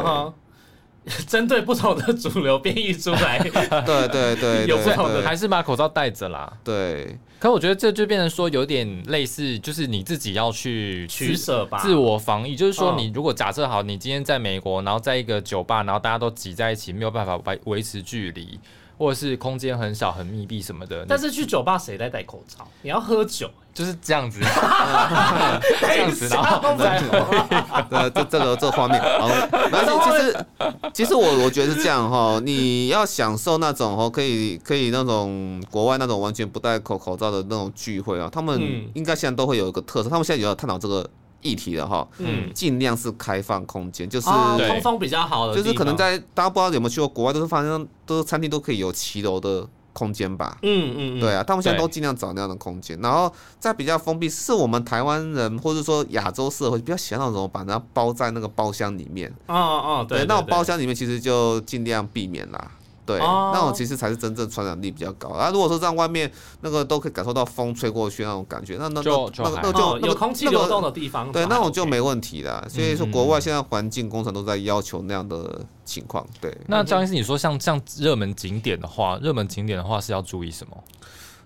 [1.28, 3.38] 针对不同的主流变异出来，
[3.86, 6.52] 对对对，有不同的，还是把口罩戴着啦。
[6.64, 12.56] 对，可我觉得这就变成说有点类似，就是你自己要去取舍吧，自我防疫。
[12.56, 18.58] 就是说，你如果假设好，你今天在美国，然后在一个酒吧，然后大家都挤在一起，没有办法维维持距离。
[18.98, 22.66] 或者是空间很小、很密闭什么的，但是去酒吧谁在戴口罩？
[22.82, 24.40] 你要喝酒，就是这样子，
[25.80, 26.98] 这样子，然后再，
[27.90, 29.28] 对，这这个这画面， 然后，
[29.72, 30.46] 而且其实
[30.94, 38.60] 其实我我觉得是这样哈，你要享受那种哦，可以可以那种国外那种完全不戴口口罩的那种聚会啊，他们
[38.94, 41.08] 应该现在都会有一个特色，他们现在也要探讨这个。
[41.42, 62.70] 议题的哈，嗯，尽量是开放空间，就是通风比较好的，就是可能在大家不知道有没有去过国外，都是发现都是餐厅都可以有骑楼的空间吧，嗯嗯，对啊，他们现在都尽量找那样的空间，然后在比较封闭，是我们台湾人或者说亚洲社会比较喜欢那种把它包在那个包厢里面，哦哦，对，那种包厢里面其实就尽量避免啦。
[63.06, 65.48] 对，那种其实才是真正传染力比较高啊。
[65.50, 72.68] 如果说在外面那个都可以感受到风吹过去那种感觉，那那那那那就有空气流动的地方，对，那种就没问题的。
[72.68, 76.26] 所以说，国外现在环境工程都在要求那样的情况。
[76.40, 80.76] 对，那张医师，你说像像热门景点的话，热门景点的话是要注意什么？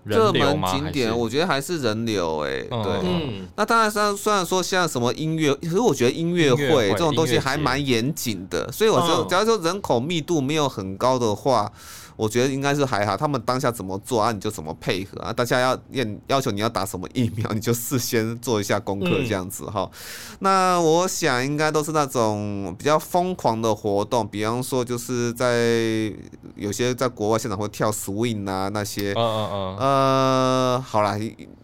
[0.03, 3.45] 热门景点，我觉得还是人流哎，对。
[3.55, 8.71] 那当然，虽然虽然说像什么音乐，可是我觉得音乐会这种东西还蛮严谨的。
[8.71, 11.71] 所以我说，假如说人口密度没有很高的话。
[12.15, 15.31] 我觉得应该是还好，他们当下怎么做啊，你就怎么配合啊。
[15.33, 19.89] 大家要要要求你要打什么疫苗，你就事先做一下功课这样子哈。
[20.39, 26.13] 那我想应该都是那种比较疯狂的活动，比方说就是在
[26.55, 29.13] 有些在国外现场会跳 swing 啊那些。
[29.13, 29.77] 嗯嗯嗯。
[29.77, 31.17] 呃，好啦，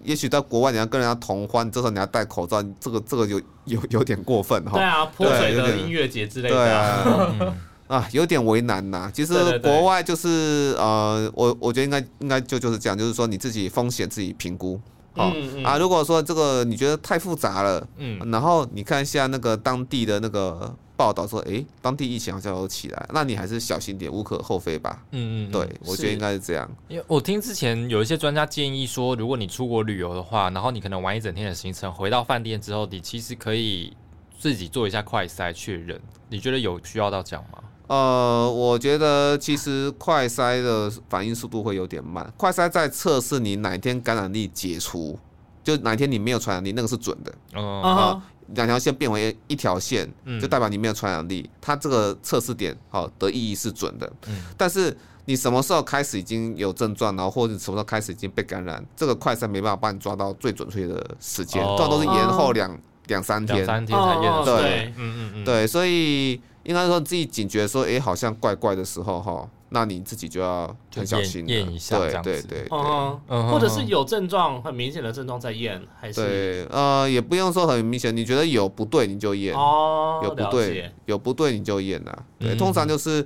[0.03, 4.71] 也许在国外你要跟人家同欢，这时候你要戴口罩，这个这个有有有点过分哈。
[4.73, 6.55] 对啊，泼水的音乐节之类的。
[6.55, 7.55] 对啊。
[7.87, 9.09] 啊，有点为难呐。
[9.13, 14.79] 其实国外就是呃，我我觉得应该应该就就是这样，就是说你自己风险自己评估。
[15.13, 25.01] 好啊，如果说这个你觉得太复杂了，嗯，然后你看一下那个当地的那个报道说，哎，当地疫情好像有起来，那你还是小心点，无可厚非吧。
[25.13, 26.69] 嗯嗯，对，我觉得应该是这样。
[26.87, 33.97] 因为我听之前有一些专家建议说，如果你出国旅游的话，然后你可能玩一整天的行程，回到饭店之后，你其实可以
[34.37, 35.99] 自己做一下快筛确认。
[36.29, 37.57] 你觉得有需要到这样吗？
[37.87, 42.31] 呃，我觉得其实快筛的反应速度会有点慢。
[42.37, 45.17] 快筛在测试你哪天感染力解除，
[45.63, 47.33] 就哪天你没有传染力，那个是准的。
[47.53, 48.21] 哦。
[48.55, 51.49] 两条线变为一条线，就代表你没有传染力。
[51.59, 54.09] 它这个测试点好的意义是准的。
[54.27, 54.41] 嗯。
[54.55, 54.95] 但是
[55.25, 63.57] 你什么时候开始已经有症状，然后或者什么时候开始已经被感染，这个快筛没办法帮你抓到最准确的时间，通常都是延后两两三天。
[63.57, 65.43] 两三天才验对，嗯嗯嗯。
[65.43, 69.49] 对，所以应该说自己警觉说，哎，好像怪怪的时候哈。
[69.69, 76.21] 那你自己就要很小心验一下，对对对，嗯，或者是有症状很明显的症状再验，还是？
[76.21, 83.25] 对，呃，也不用说很明显，你觉得有不对你就验，哦，有不对有不对你就验呐，对，通常就是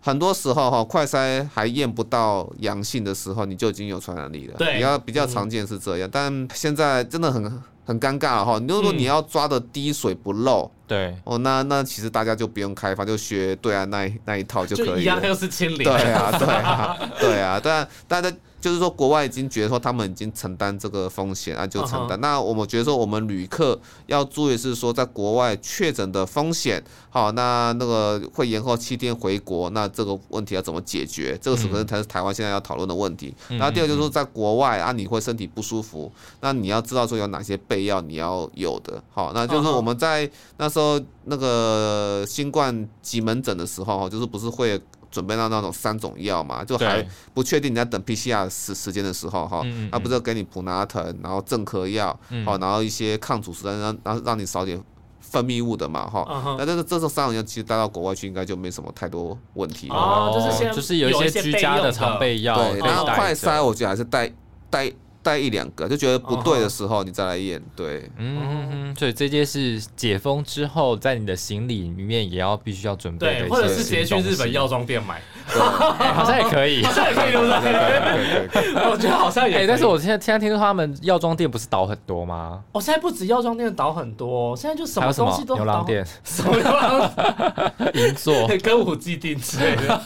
[0.00, 7.60] 很多时候哈，快筛还验不到阳性的时候，你就已经有传染力了，对，比较比较常见是这样，但现在真的很。
[7.84, 15.00] 很尴尬了哈，如果你要抓的滴水不漏，对哦，那那其实大家就不用开发，就学对岸那那一套就可以了。
[15.00, 15.84] 一样又是清零。
[15.84, 18.34] 对啊，对啊，对啊，但大家。
[18.64, 22.18] 就是说，国外已经觉得说他们已经承担这个风险啊，就承担。
[22.22, 31.38] 那我们觉得说，我们旅客要注意是说，在国外确诊的风险，好，那那个会延后七天回国，那这个问题要怎么解决？
[31.42, 33.34] 这个是可能才是台湾现在要讨论的问题。
[33.50, 36.10] 然后第二就是说，在国外啊，你会身体不舒服，
[36.40, 39.04] 那你要知道说有哪些备药你要有的。
[39.12, 44.80] 好，那就是我们在那时候那个新冠急门诊的时候，就是不是会。
[45.14, 54.82] 准备到那种三种药嘛，就还不确定你在等 PCR 时时间的时候哈，那不是给你普拿疼，然后镇咳药，好，然后一些抗组织让让让你少点
[55.20, 64.32] 分泌物的嘛哈，那这个这种三种药其实带到国外去应该就没什么太多问题哦，就是就是有一些居家的常备药，对，然后快筛我觉得还是带
[64.68, 64.92] 带。
[65.24, 67.60] 带一两个就觉得不对的时候，你再来验。
[67.74, 78.90] 对，嗯，所以这件事解封之后，在你的行李里面也要必须要准备，对，或者是直接去日本药妆店买，好像也可以，好像也可以，对不对？
[78.90, 82.62] 我觉得好像也，但是我现在现在听说他们药妆店不是倒很多吗？
[82.72, 87.10] 哦，现在不止药妆店倒很多，现在就什么东西都牛郎店，什么牛郎
[87.94, 90.00] 银座、歌舞伎町之类的，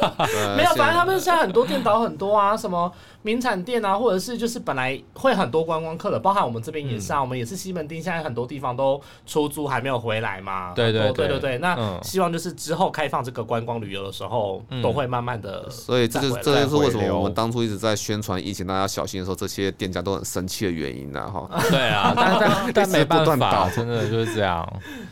[0.56, 2.92] 没有，反正他们现在很多店倒很多啊，什么。
[3.22, 10.72] 名产店啊，或者是就是本来会很多观光客的，包含我们这边也是啊，我们也是西门町，现在很多地方都出租还没有回来嘛。
[10.72, 15.68] 对对对对对，那希望就是之后开放这个观光旅游的时候，都会慢慢的。
[15.68, 21.48] 所以这就这就是为什么我们当初一直在宣传疫情大家小心的时候，这些店家都很生气的原因呢，哈。
[21.70, 24.66] 对啊， 但但但没办法，真的就是这样。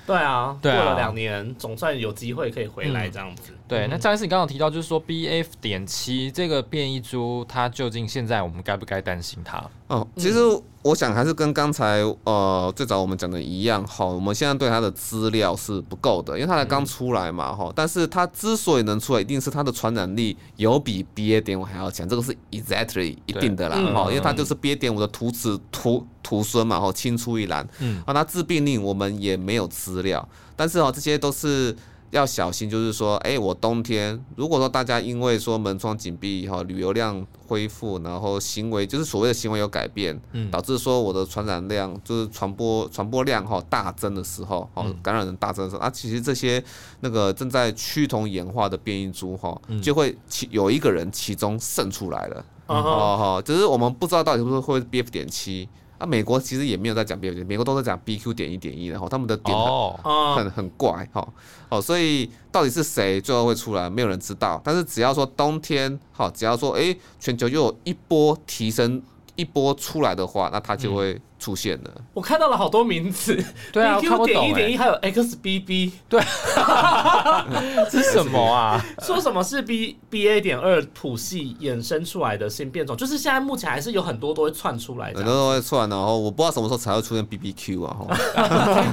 [0.07, 3.53] 对啊，过了两年，总算有机会可以回来这样子。
[3.69, 9.61] 对，那张医师，你刚刚提到就是说 B F 点七这个变异株，它究竟现在我们该不该担心它？
[9.89, 10.39] 哦，其实
[10.83, 17.73] 我想还是跟刚才呃最早我们讲的一样，哈，我们现在对它的资料是不够的，因为它才刚出来嘛，哈。
[17.75, 31.75] 但是它之所以能出来，一定是它的传染力有比 B A 点五还要强，这个是 exactly 一定的啦，哈，因为它就是 B A 点五的徒子徒徒孙嘛，哈，青出于蓝，嗯，啊，它致病力我们也没有资料，但是哦，这些都是。
[32.17, 46.63] 要小心，就是说，哎，我冬天如果说大家因为说门窗紧闭以后，旅游量恢复，然后行为就是所谓的行为有改变，嗯，导致说我的传染量就是传播传播量哈大增的时候，哦，感染人大增的时候，啊，其实这些
[47.01, 55.69] 那个正在趋同演化的变异株哈，就会其有一个人其中渗出来了，哦哈，只是我们不知道到底是不是会 B F 点七。
[55.99, 61.27] 啊，美国其实也没有在讲 B 点，美国都在讲 BQ 点一点一，然后他们的点很很很怪，哈，
[61.69, 64.61] 哦，所以到底是谁最后会出来，没有人知道。
[64.65, 69.03] 但是只要说冬天，好，只要说哎，全球又有一波提升。
[69.39, 71.91] 一波出来的话，那它就会出现了。
[72.15, 73.37] 我看到了好多名字，
[73.73, 76.21] 对啊，Q 点一点一，还有 XBB，对，
[77.91, 78.83] 这是什么啊？
[79.03, 82.97] 说什么是 B BA 点二谱系衍生出来的新变种？
[82.97, 87.97] 就是现在目前还是有很多都会窜出来，很多都会窜，然后我不知道什么时候才会出现 BBQ 啊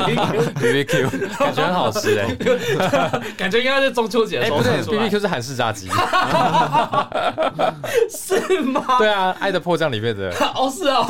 [0.06, 2.36] ，BBQ 感觉很好吃哎，
[3.38, 5.88] 感觉应该是中秋节的时候出 BBQ 是韩式炸鸡，
[8.10, 8.84] 是吗？
[9.00, 10.30] 对啊，《爱的迫降》里面的。
[10.56, 11.06] 哦，是哦，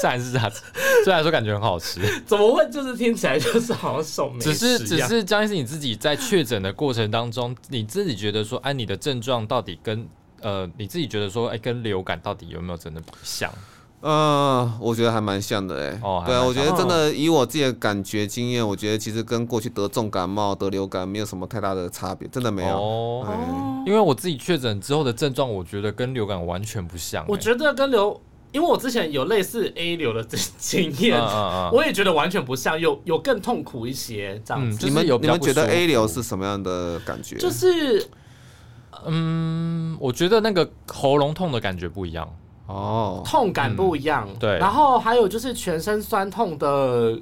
[0.00, 0.62] 自然是这样子。
[1.04, 10.06] 虽然说感觉很好吃， 怎么会就是听起来就是好像手没只是只是江医师你自己在确诊的过程当中，你自己觉得说，哎，你的症状到底跟
[10.40, 13.52] 呃，你自己觉得说，哎，跟流感到底有没有真的像？
[14.00, 16.00] 呃，我觉得还蛮像的哎。
[16.02, 22.74] 哦，对啊，我觉得真的以我自己的感觉经验，我觉得其实跟过去得重感冒、得流感没有什么太大的差别，真的没有。
[22.74, 27.22] 哦，因为我自己确诊之后的症状，我觉得跟流感完全不像。
[27.28, 28.18] 我觉得跟流
[28.52, 30.24] 因为我之前有类似 A 流的
[30.58, 31.16] 经验，
[31.72, 34.84] 我也觉得完全不像，有有更痛苦一些这样子。
[34.84, 37.36] 你们有你们觉得 A 流是什么样的感觉？
[37.36, 38.04] 就是，
[39.06, 42.28] 嗯，我觉得那个喉咙痛的感觉不一样
[42.66, 44.28] 哦，痛感不一样。
[44.40, 47.16] 对，然后还有就是全身酸痛的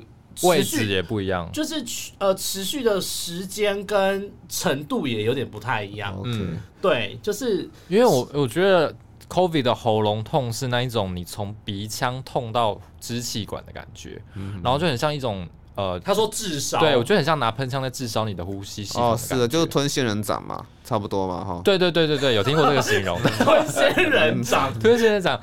[0.44, 1.84] 位置也不一样，就是
[2.16, 6.18] 呃持续的时间跟程度也有点不太一样。
[6.24, 8.94] 嗯，对，就是因为我我觉得。
[9.28, 14.20] COVID 的喉咙痛是那一种，你从鼻腔痛到支气管的感觉，
[14.62, 19.12] 然后就很像一种呃，他说炙烧，对我觉得很像拿喷枪在炙烧你的呼吸系统。
[19.12, 21.60] 哦，是的，就是吞仙人掌嘛，差不多嘛，哈。
[21.62, 25.40] 对对对对对，有听过这个形容， 吞仙人掌，吞仙人掌。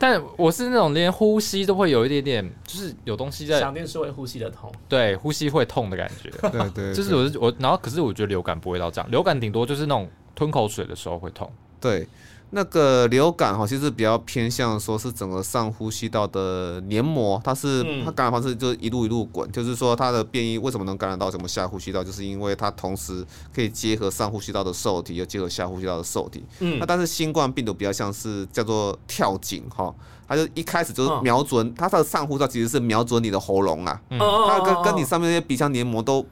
[0.00, 3.58] 但我是那种连呼吸都会有一点点，就是有东西在。
[3.58, 6.30] 想念是会呼吸的痛，对，呼吸会痛的感觉。
[6.50, 11.50] 对对，就是我我，然后可是我觉得流感不会到这样，流感顶多就是那种吞口水的时候会痛。
[11.80, 12.06] 对。
[12.50, 23.22] 那个流感哈，其实比较偏向说是整个上呼吸道的黏膜，它是它感染方式就是一路一路滚，就是说它的变异为什么能感染到什么下呼吸道，就是因为它同时
[23.54, 26.42] 可以结合上呼吸道的受体，又结合下呼吸道的受体。
[26.60, 29.94] 嗯，那但是新冠病毒比较像是叫做跳井哈，
[30.26, 36.24] 它就一开始就是瞄准它的上呼吸道，其实是瞄准你的喉咙啊，它跟跟你上面那些鼻腔黏膜都。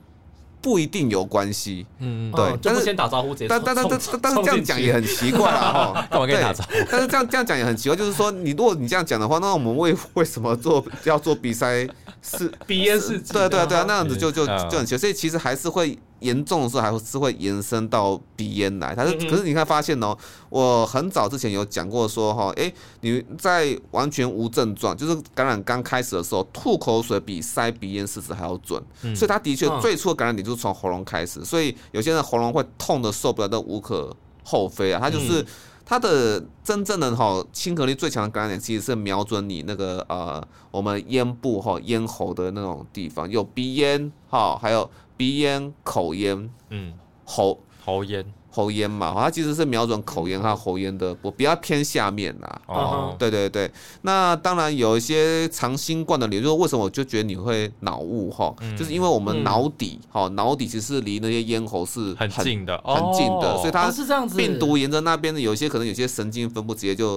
[0.67, 3.47] 不一定有关系，嗯，对，就是先打招呼，直接。
[3.47, 6.71] 但但但但但是这样讲也很奇怪啊， 哈，干嘛跟你打招呼？
[6.91, 11.87] 但是这样这样讲也很奇怪，就是说，你如果你这样讲的话，那我们为 为什么做要做鼻塞
[12.21, 13.17] 是鼻咽是？
[13.21, 15.97] 对对对啊，那样子就就就很奇怪，所以其实还是会。
[16.21, 20.17] 严重的时候还是会延伸到鼻咽来，它是可是你看发现哦，
[20.49, 28.83] 我很早之前有讲过说哈，哎，你在完全无症状，就是感染刚开始的时候，吐口水比塞鼻咽试纸还要准，
[29.15, 35.45] 所以它的确最初的感染点就是从喉咙开始，所以有些人喉咙会痛的受不了，都无可厚非啊，它就是
[35.85, 44.91] 它的真正的哈亲和力最强的感染点其实是瞄准你那个呃我们咽部哈咽喉的那种地方，有鼻咽哈，还有。
[45.17, 46.93] 鼻炎、口炎，嗯，
[47.25, 48.25] 喉喉咽。
[48.57, 52.61] 喉咽嘛，它其实是瞄准口咽和喉咽的，我比较偏下面啦。
[52.67, 53.71] 哦，对对对。
[54.01, 58.55] 那当然有一些长新冠的理论，为什么我就觉得你会脑雾哈？
[58.75, 64.39] 就是因为我们脑底哈，脑底其实是离那些咽喉是很近的，很近的，所以它是这样子。
[64.39, 67.15] 病毒沿着那边的，有一些可能有些神经分布直接就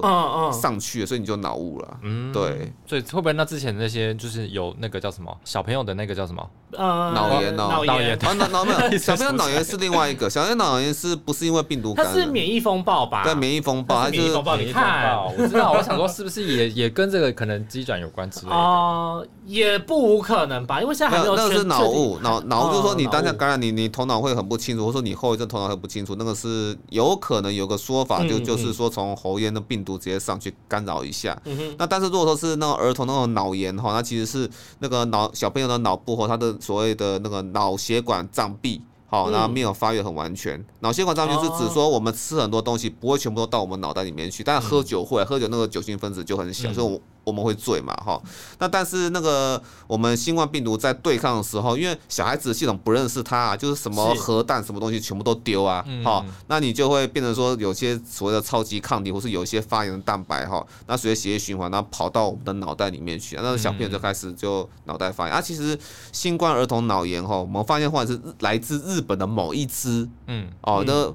[0.52, 1.96] 上去了，所以你就脑雾了。
[2.02, 2.70] 嗯，对。
[2.86, 6.46] 所以会不会那之前那些就是有那个叫什么小朋友的那个叫什么？
[6.72, 11.16] 呃，脑炎哦脑炎啊，脑脑没有小朋友脑炎是另外一个，小朋友脑炎是。
[11.30, 13.22] 不是因为病毒，它是免疫风暴吧？
[13.22, 14.56] 对，免疫风暴，它是免疫风暴。
[14.56, 19.28] 你看，我知道，我想说，是不是也 也跟这个可能机转有关之类的？
[19.46, 21.36] 也不无可能吧，因为现在还没有。
[21.36, 31.40] 那个是脑雾，脑脑雾就是说你当下感染，你你头脑会很不清楚，或者说你后遗症头脑会不清楚，那个是有可能有个说法，就就是说从喉咽的病毒直接上去干扰一下。
[31.78, 34.50] 那但是如果说是那种儿童那种脑炎哈，那其实是
[34.80, 38.82] 那个脑小朋友的脑部和他的所谓的那个脑血管障壁。
[39.10, 47.00] 好，然后没有发育很完全，脑血管障就是指说我们吃很多东西不会全部都到我们脑袋里面去，但是喝酒会，喝酒那个酒精分子就很小，所以我。
[47.30, 48.20] 我们会醉嘛，哈，
[48.58, 65.34] 那但是那个我们新冠病毒在对抗的时候，因为小孩子系统不认识它啊，就是什么核弹什么东西全部都丢啊，哈，那你就会变成说有些所谓的超级抗体，或是有一些发炎的蛋白，哈，那随着血液循环，然后跑到我们的脑袋里面去，那小朋友就开始就脑袋发炎。
[65.34, 65.40] 啊。
[65.40, 65.78] 其实
[66.12, 71.14] 新冠儿童脑炎，哈，我们发现或者是来自日本的某一支，嗯，哦，那。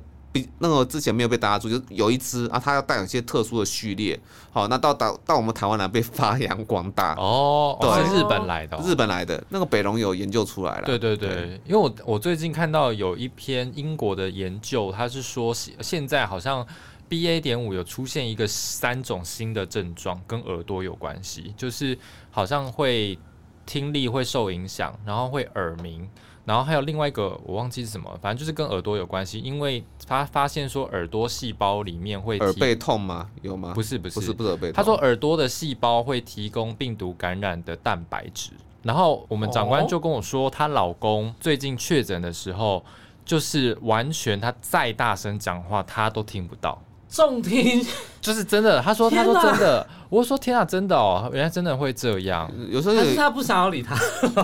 [0.60, 4.20] 那个之前没有被大家注意，就有一只啊，它要带有一些特殊的序列，
[4.52, 7.14] 好，那到到到我们台湾来被发扬光大。
[7.16, 16.66] 哦，对，是日本来的，日本来的那个北龙有研究出来了，对对对，因为我我最近看到有一篇英国的研究，它是说现在好像
[17.08, 21.98] B A 点五有出现一个三种新的症状，跟耳朵有关系，就是
[22.32, 23.18] 好像会
[23.66, 26.10] 听力会受影响，然后会耳鸣。
[26.46, 33.30] 然后还有另外一个，我忘记是什么，反正就是跟耳朵有关系，因为他发现说耳朵细胞里面会耳背痛吗？
[33.42, 33.74] 有吗？
[33.74, 34.74] 不是不是不是不是耳背痛。
[34.74, 38.52] 他说耳朵的细胞会提供病毒感染的蛋白质。
[38.84, 42.86] 然后我们长官就跟我说，她老公最近确诊的时候，
[43.26, 46.80] 就是完全他再大声讲话，他都听不到。
[47.16, 47.86] 重听。
[48.20, 52.50] 就是真的，他说他说真的，我说天啊，真的哦，原来真的会这样。
[52.72, 53.96] 有时候是他不想要理他，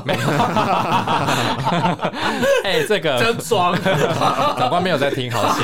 [0.06, 0.20] 没有。
[2.64, 3.18] 哎，这个。
[3.20, 3.76] 真装，
[4.58, 5.64] 长官没有在听，好险。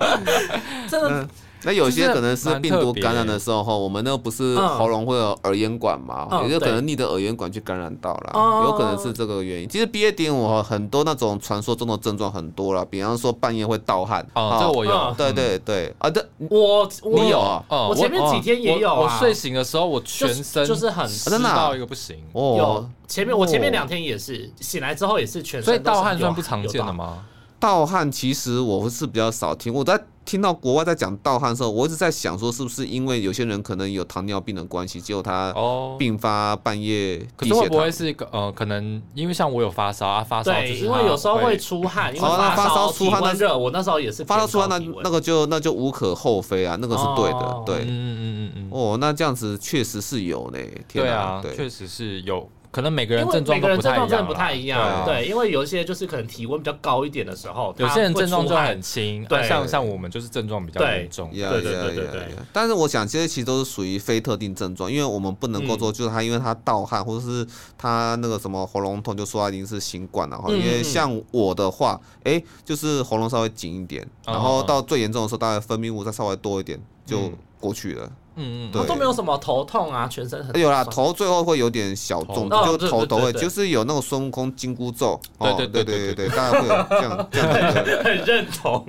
[0.88, 1.28] 真的，
[1.62, 6.26] 那有些可能是病毒感染的时候，我们那个不是喉咙会有耳咽管嘛？
[6.42, 9.68] 有些可能逆着耳咽管去感染到了，有可能是这个原因。
[9.68, 14.26] 其实 B A 点五很多那种传说中的症状很多了，比方说半夜会盗汗。
[14.34, 15.14] 哦，这我有。
[15.16, 17.62] 对对对，啊，这我你有啊？
[17.68, 19.00] 我前面几天也有啊。
[19.00, 22.16] 我睡醒的时候，我全身就是很真的一个不行。
[22.34, 25.64] 有前面我前面两天也是醒来之后也是全身。
[25.64, 27.18] 所以盗汗算不常见的吗？
[27.60, 35.54] 盗汗其实我是比较少听，我在听到国外在讲盗汗的时候，我一直在想说是不是因为有些人可能有糖尿病的关系，结果他
[35.98, 37.20] 并发半夜。
[37.36, 50.58] 可是会不会是一个呃，可能因为像我有发烧啊，发烧对，因为有时候会出汗， 因为发烧出汗热，我那时候也是发烧出汗，那那个就那就无可厚非啊，那个是对的，对，嗯嗯嗯嗯，哦，那这样子确实是有呢，
[50.90, 52.48] 对啊，确实是有。
[52.72, 62.28] 可能每个人症状每个人症状真的不太一样，对，因为有一些就是可能体温比较高一点的时候，有些人症状就很轻，对，像像我们就是症状比较严重，对对对对对。
[62.52, 67.44] 但是我想这些其实都是属于非特定症状，因为我们不能够说就是他因为他盗汗或者是
[67.76, 78.06] 他那个什么喉咙痛就说他已经是新冠了哈，因为像我的话，哎，就是喉咙稍微紧一点，然后到最严重的时候，大概分泌物再稍微多一点就过去了。
[78.06, 87.48] 嗯嗯嗯，都没有什么头痛啊，全身很有啦，头最后会有点小重，就头头会就是有那种孙悟空金箍咒，对对对对对对，大家会有这样这样
[87.84, 88.86] 的， 很认同，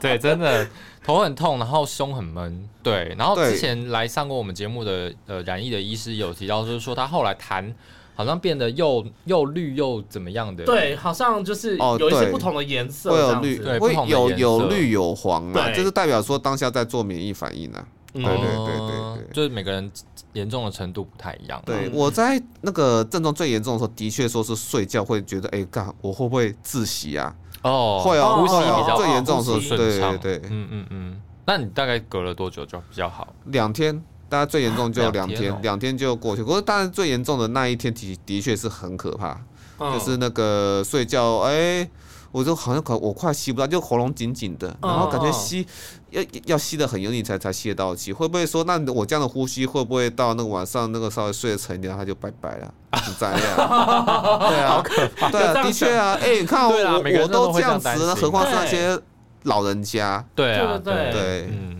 [0.00, 0.66] 对，真的
[1.04, 7.72] 头很痛，然后胸很闷，对，然后之前来上过我们节目的呃染疫的医师有提到，就是说他后来痰
[8.14, 17.86] 好像变得又又绿又怎么样的，对，好像就是有一些不同的颜色，会有绿，会有有绿有黄啊，就是代表说当下在做免疫反应啊。
[18.22, 19.90] 对对对对对，就是每个人
[20.32, 21.62] 严重的程度不太一样。
[21.64, 27.34] 对，我在那个症状最严重的时候，的确说是睡觉会觉得，哎，干，我会不会窒息啊？
[27.62, 31.22] 哦，会啊，呼吸比较最严重的时候，对对对，嗯嗯嗯。
[31.46, 33.32] 那你大概隔了多久就比较好？
[33.46, 36.42] 两天，大家最严重就两天，两天就过去。
[36.42, 39.40] 不过当然最严重的那一天，的的确是很可怕，
[39.78, 41.88] 就是那个睡觉，哎。
[42.32, 45.66] 我就好像可我快吸不到，就喉咙紧紧的，然后感觉吸
[46.10, 48.12] 要要吸的很用力才才吸得到气。
[48.12, 52.74] 会不会说，那我这样的呼吸会不会到那个晚上那个稍微睡得沉一点，他就拜拜了？
[53.04, 53.38] 是这样？
[54.48, 54.82] 对啊，
[55.30, 56.16] 对啊，的确啊。
[56.22, 56.74] 哎，你看我
[57.22, 58.98] 我都这样子了，何况是那些
[59.44, 60.24] 老人家？
[60.34, 61.75] 对啊，对对，嗯。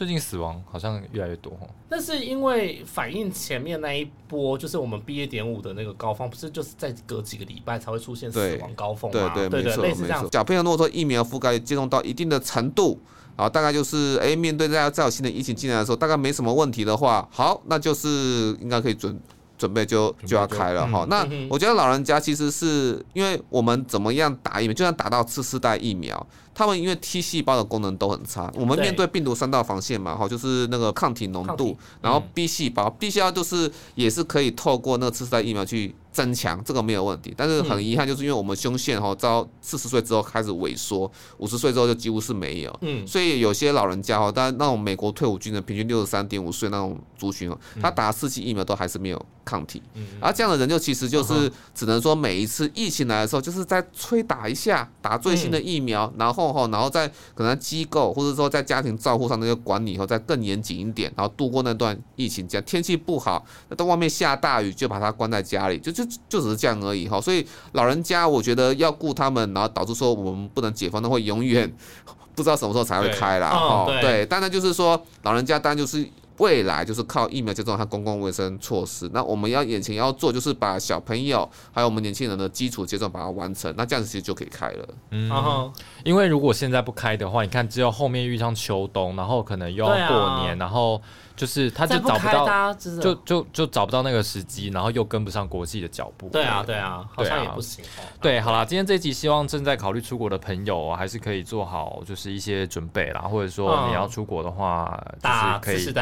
[0.00, 1.52] 最近死亡好像越来越多
[1.90, 9.34] 那是因为反映前面那一波，就是我们毕业点五的那个高峰，不是就是在隔几个礼拜才会出现死亡高峰嘛？
[9.34, 10.26] 对对，类似这样。
[10.32, 12.98] 小朋友如果说疫苗覆盖接种到一定的程度，
[13.36, 19.20] 然后大概就是哎，面对大家再有新的疫情进来的时候，大概没什么问题的话，好，那就是应该可以准
[19.60, 21.06] 准备就就要开了哈。
[21.10, 26.26] 那我觉得老人家其实是因为我们怎么样打疫苗，就算打到次世代疫苗。
[26.52, 37.32] 他们因为 T 细胞的功能都很差，我们面对病毒三道防线嘛，哈，就是那个抗体浓度，然后 B 细胞，B 细胞就是也是可以透过那个次世代疫苗去增强，这个没有问题。
[37.36, 42.78] 但是很遗憾，就是因为我们胸腺哈，到四十岁之后开始萎缩，五十岁之后就几乎是没有。
[42.82, 49.80] 嗯，所以有些老人家哈，但那种美国退伍军人平均六十三点五岁那种族群哦，他打四剂疫苗都还是没有抗体。
[49.94, 56.50] 嗯，而这样的人就其实就是只能说每一次疫情来的时候，就是在催打一下，打最新的疫苗，然后。
[56.50, 62.48] 哈，然后在可能机构或者说在家庭照护上那个管理以后再更严谨一点，然后度过那段疫情。
[62.48, 67.20] 这样天气不好，那到外面下大雨，就把他关在家里，就就就只是这样而已哈。
[67.20, 71.72] 所以老人家，我觉得要顾他们，然后导致说我们不能解封，那会永远
[72.34, 73.50] 不知道什么时候才会开啦。
[73.50, 73.86] 哈。
[74.00, 76.08] 对，当然就是说老人家当然就是。
[76.40, 79.06] 未来就是靠疫苗接种和公共卫生措施。
[79.12, 83.70] 那我们要眼前要做，就是把小朋友还有我们年轻人的基础接种把它完成。
[83.76, 84.88] 那这样子其实就可以开了。
[85.10, 85.70] 嗯，
[86.02, 91.02] 因为如果现在不开的话，你看只有后面遇上秋冬，然后可能又要过年，然后
[91.40, 96.28] 就是他就找不到，就就就找不到那个时机，然后又跟不上国际的脚步。
[96.28, 97.82] 对啊，对啊，好像也不行。
[98.20, 105.94] 对，好啦，今天这集希望正在考虑出国的朋友还是可以做好就是一些准备啦，或者说你要出国的话，就是可以。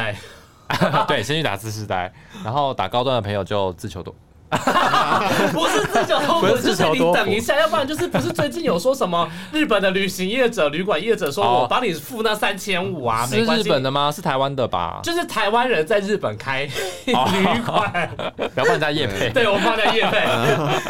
[1.07, 2.13] 对，先去打次世代，
[2.43, 4.13] 然后打高端的朋友就自求多。
[5.53, 13.25] 不是自求多福，就是你等一下，要不然就是不是最近有说什么日本的旅行业者、旅馆业者说我帮你付那三千五啊？
[13.27, 14.11] 是日本的吗？
[14.11, 14.99] 是台湾的吧？
[15.03, 16.67] 就是台湾人在日本开
[17.05, 17.13] 旅
[17.65, 19.29] 馆， 不要帮人家业配。
[19.29, 20.25] 对，我帮人家业配。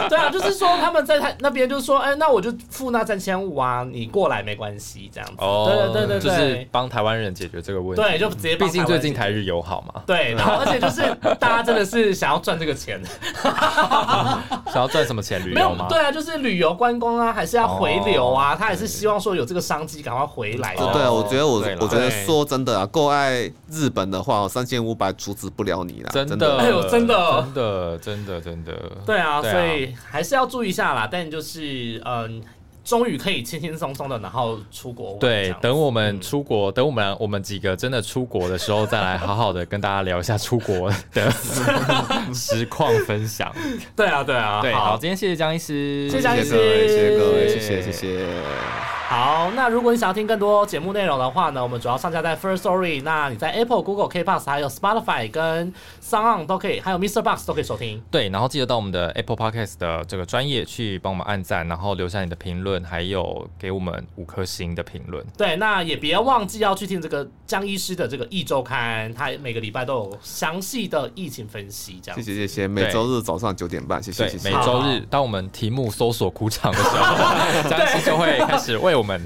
[0.07, 5.35] 对啊，就是说他们在他那边就是说，哎，那我就付那三千五啊，你过来没关系，这样子。
[5.39, 8.01] 哦，对对对对，就是帮台湾人解决这个问题。
[8.01, 8.55] 对，就直接。
[8.55, 10.01] 毕竟最近台日友好嘛。
[10.05, 11.01] 对，然后而且就是
[11.39, 13.01] 大家真的是想要赚这个钱。
[14.71, 15.43] 想要赚什么钱？
[15.45, 15.87] 旅游吗？
[15.89, 18.55] 对啊，就是旅游观光啊，还是要回流啊？
[18.55, 20.75] 他也是希望说有这个商机赶快回来。
[20.75, 28.73] 对啊，我觉得我我觉得说真的啊，够爱日本的话，三千五百阻止不了你啦，真的，哎呦，真的，真的，真的，真的。
[29.05, 31.07] 对啊，所以还是要注意一下啦。
[31.09, 32.41] 但就是嗯。
[32.89, 35.15] 终于可以轻轻松松的，然后出国。
[35.19, 41.29] 对，等我们出国，等我们我们几个真的出国的时候，再来好好的跟大家聊一下出国的
[42.33, 43.53] 实况分享。
[43.95, 48.88] 对啊，对啊，对，好，今天谢谢江医师，谢谢江医师，谢谢各位，谢谢，谢谢。
[49.09, 53.01] 好，那如果你想要听更多节目内容的话呢，我们主要上架在 First Story。
[53.01, 57.23] 那你在 Apple、Google、K Box 还有 Spotify 跟 Sound 都可以，还有 Mr.
[57.23, 57.99] Box 都可以收听。
[58.11, 65.25] 对，然后记得到我们的 Apple Podcast 的这个专业去帮我们按赞，然后留下你的评论，还有给我们五颗星的评论。
[65.35, 71.99] 对，那也别忘记要去听这个江医师的这个易周刊，他每个礼拜都有详细的疫情分析。
[72.03, 72.67] 这样，谢谢谢谢。
[72.67, 74.51] 每周日早上九点半，谢谢谢谢。
[74.51, 77.15] 每周日，当我们题目搜索苦场的时候，
[77.67, 79.19] 江医师就会开始为我们。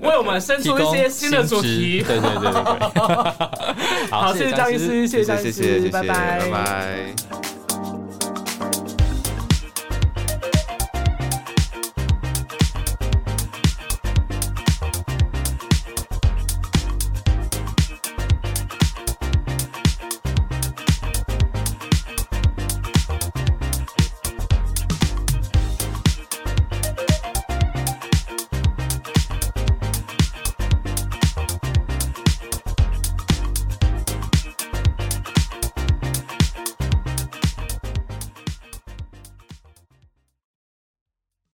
[0.00, 4.10] 为我们 生出一些新的主题，对对对对对。
[4.10, 7.59] 好，谢谢张医师，谢谢张医师，拜拜，拜拜。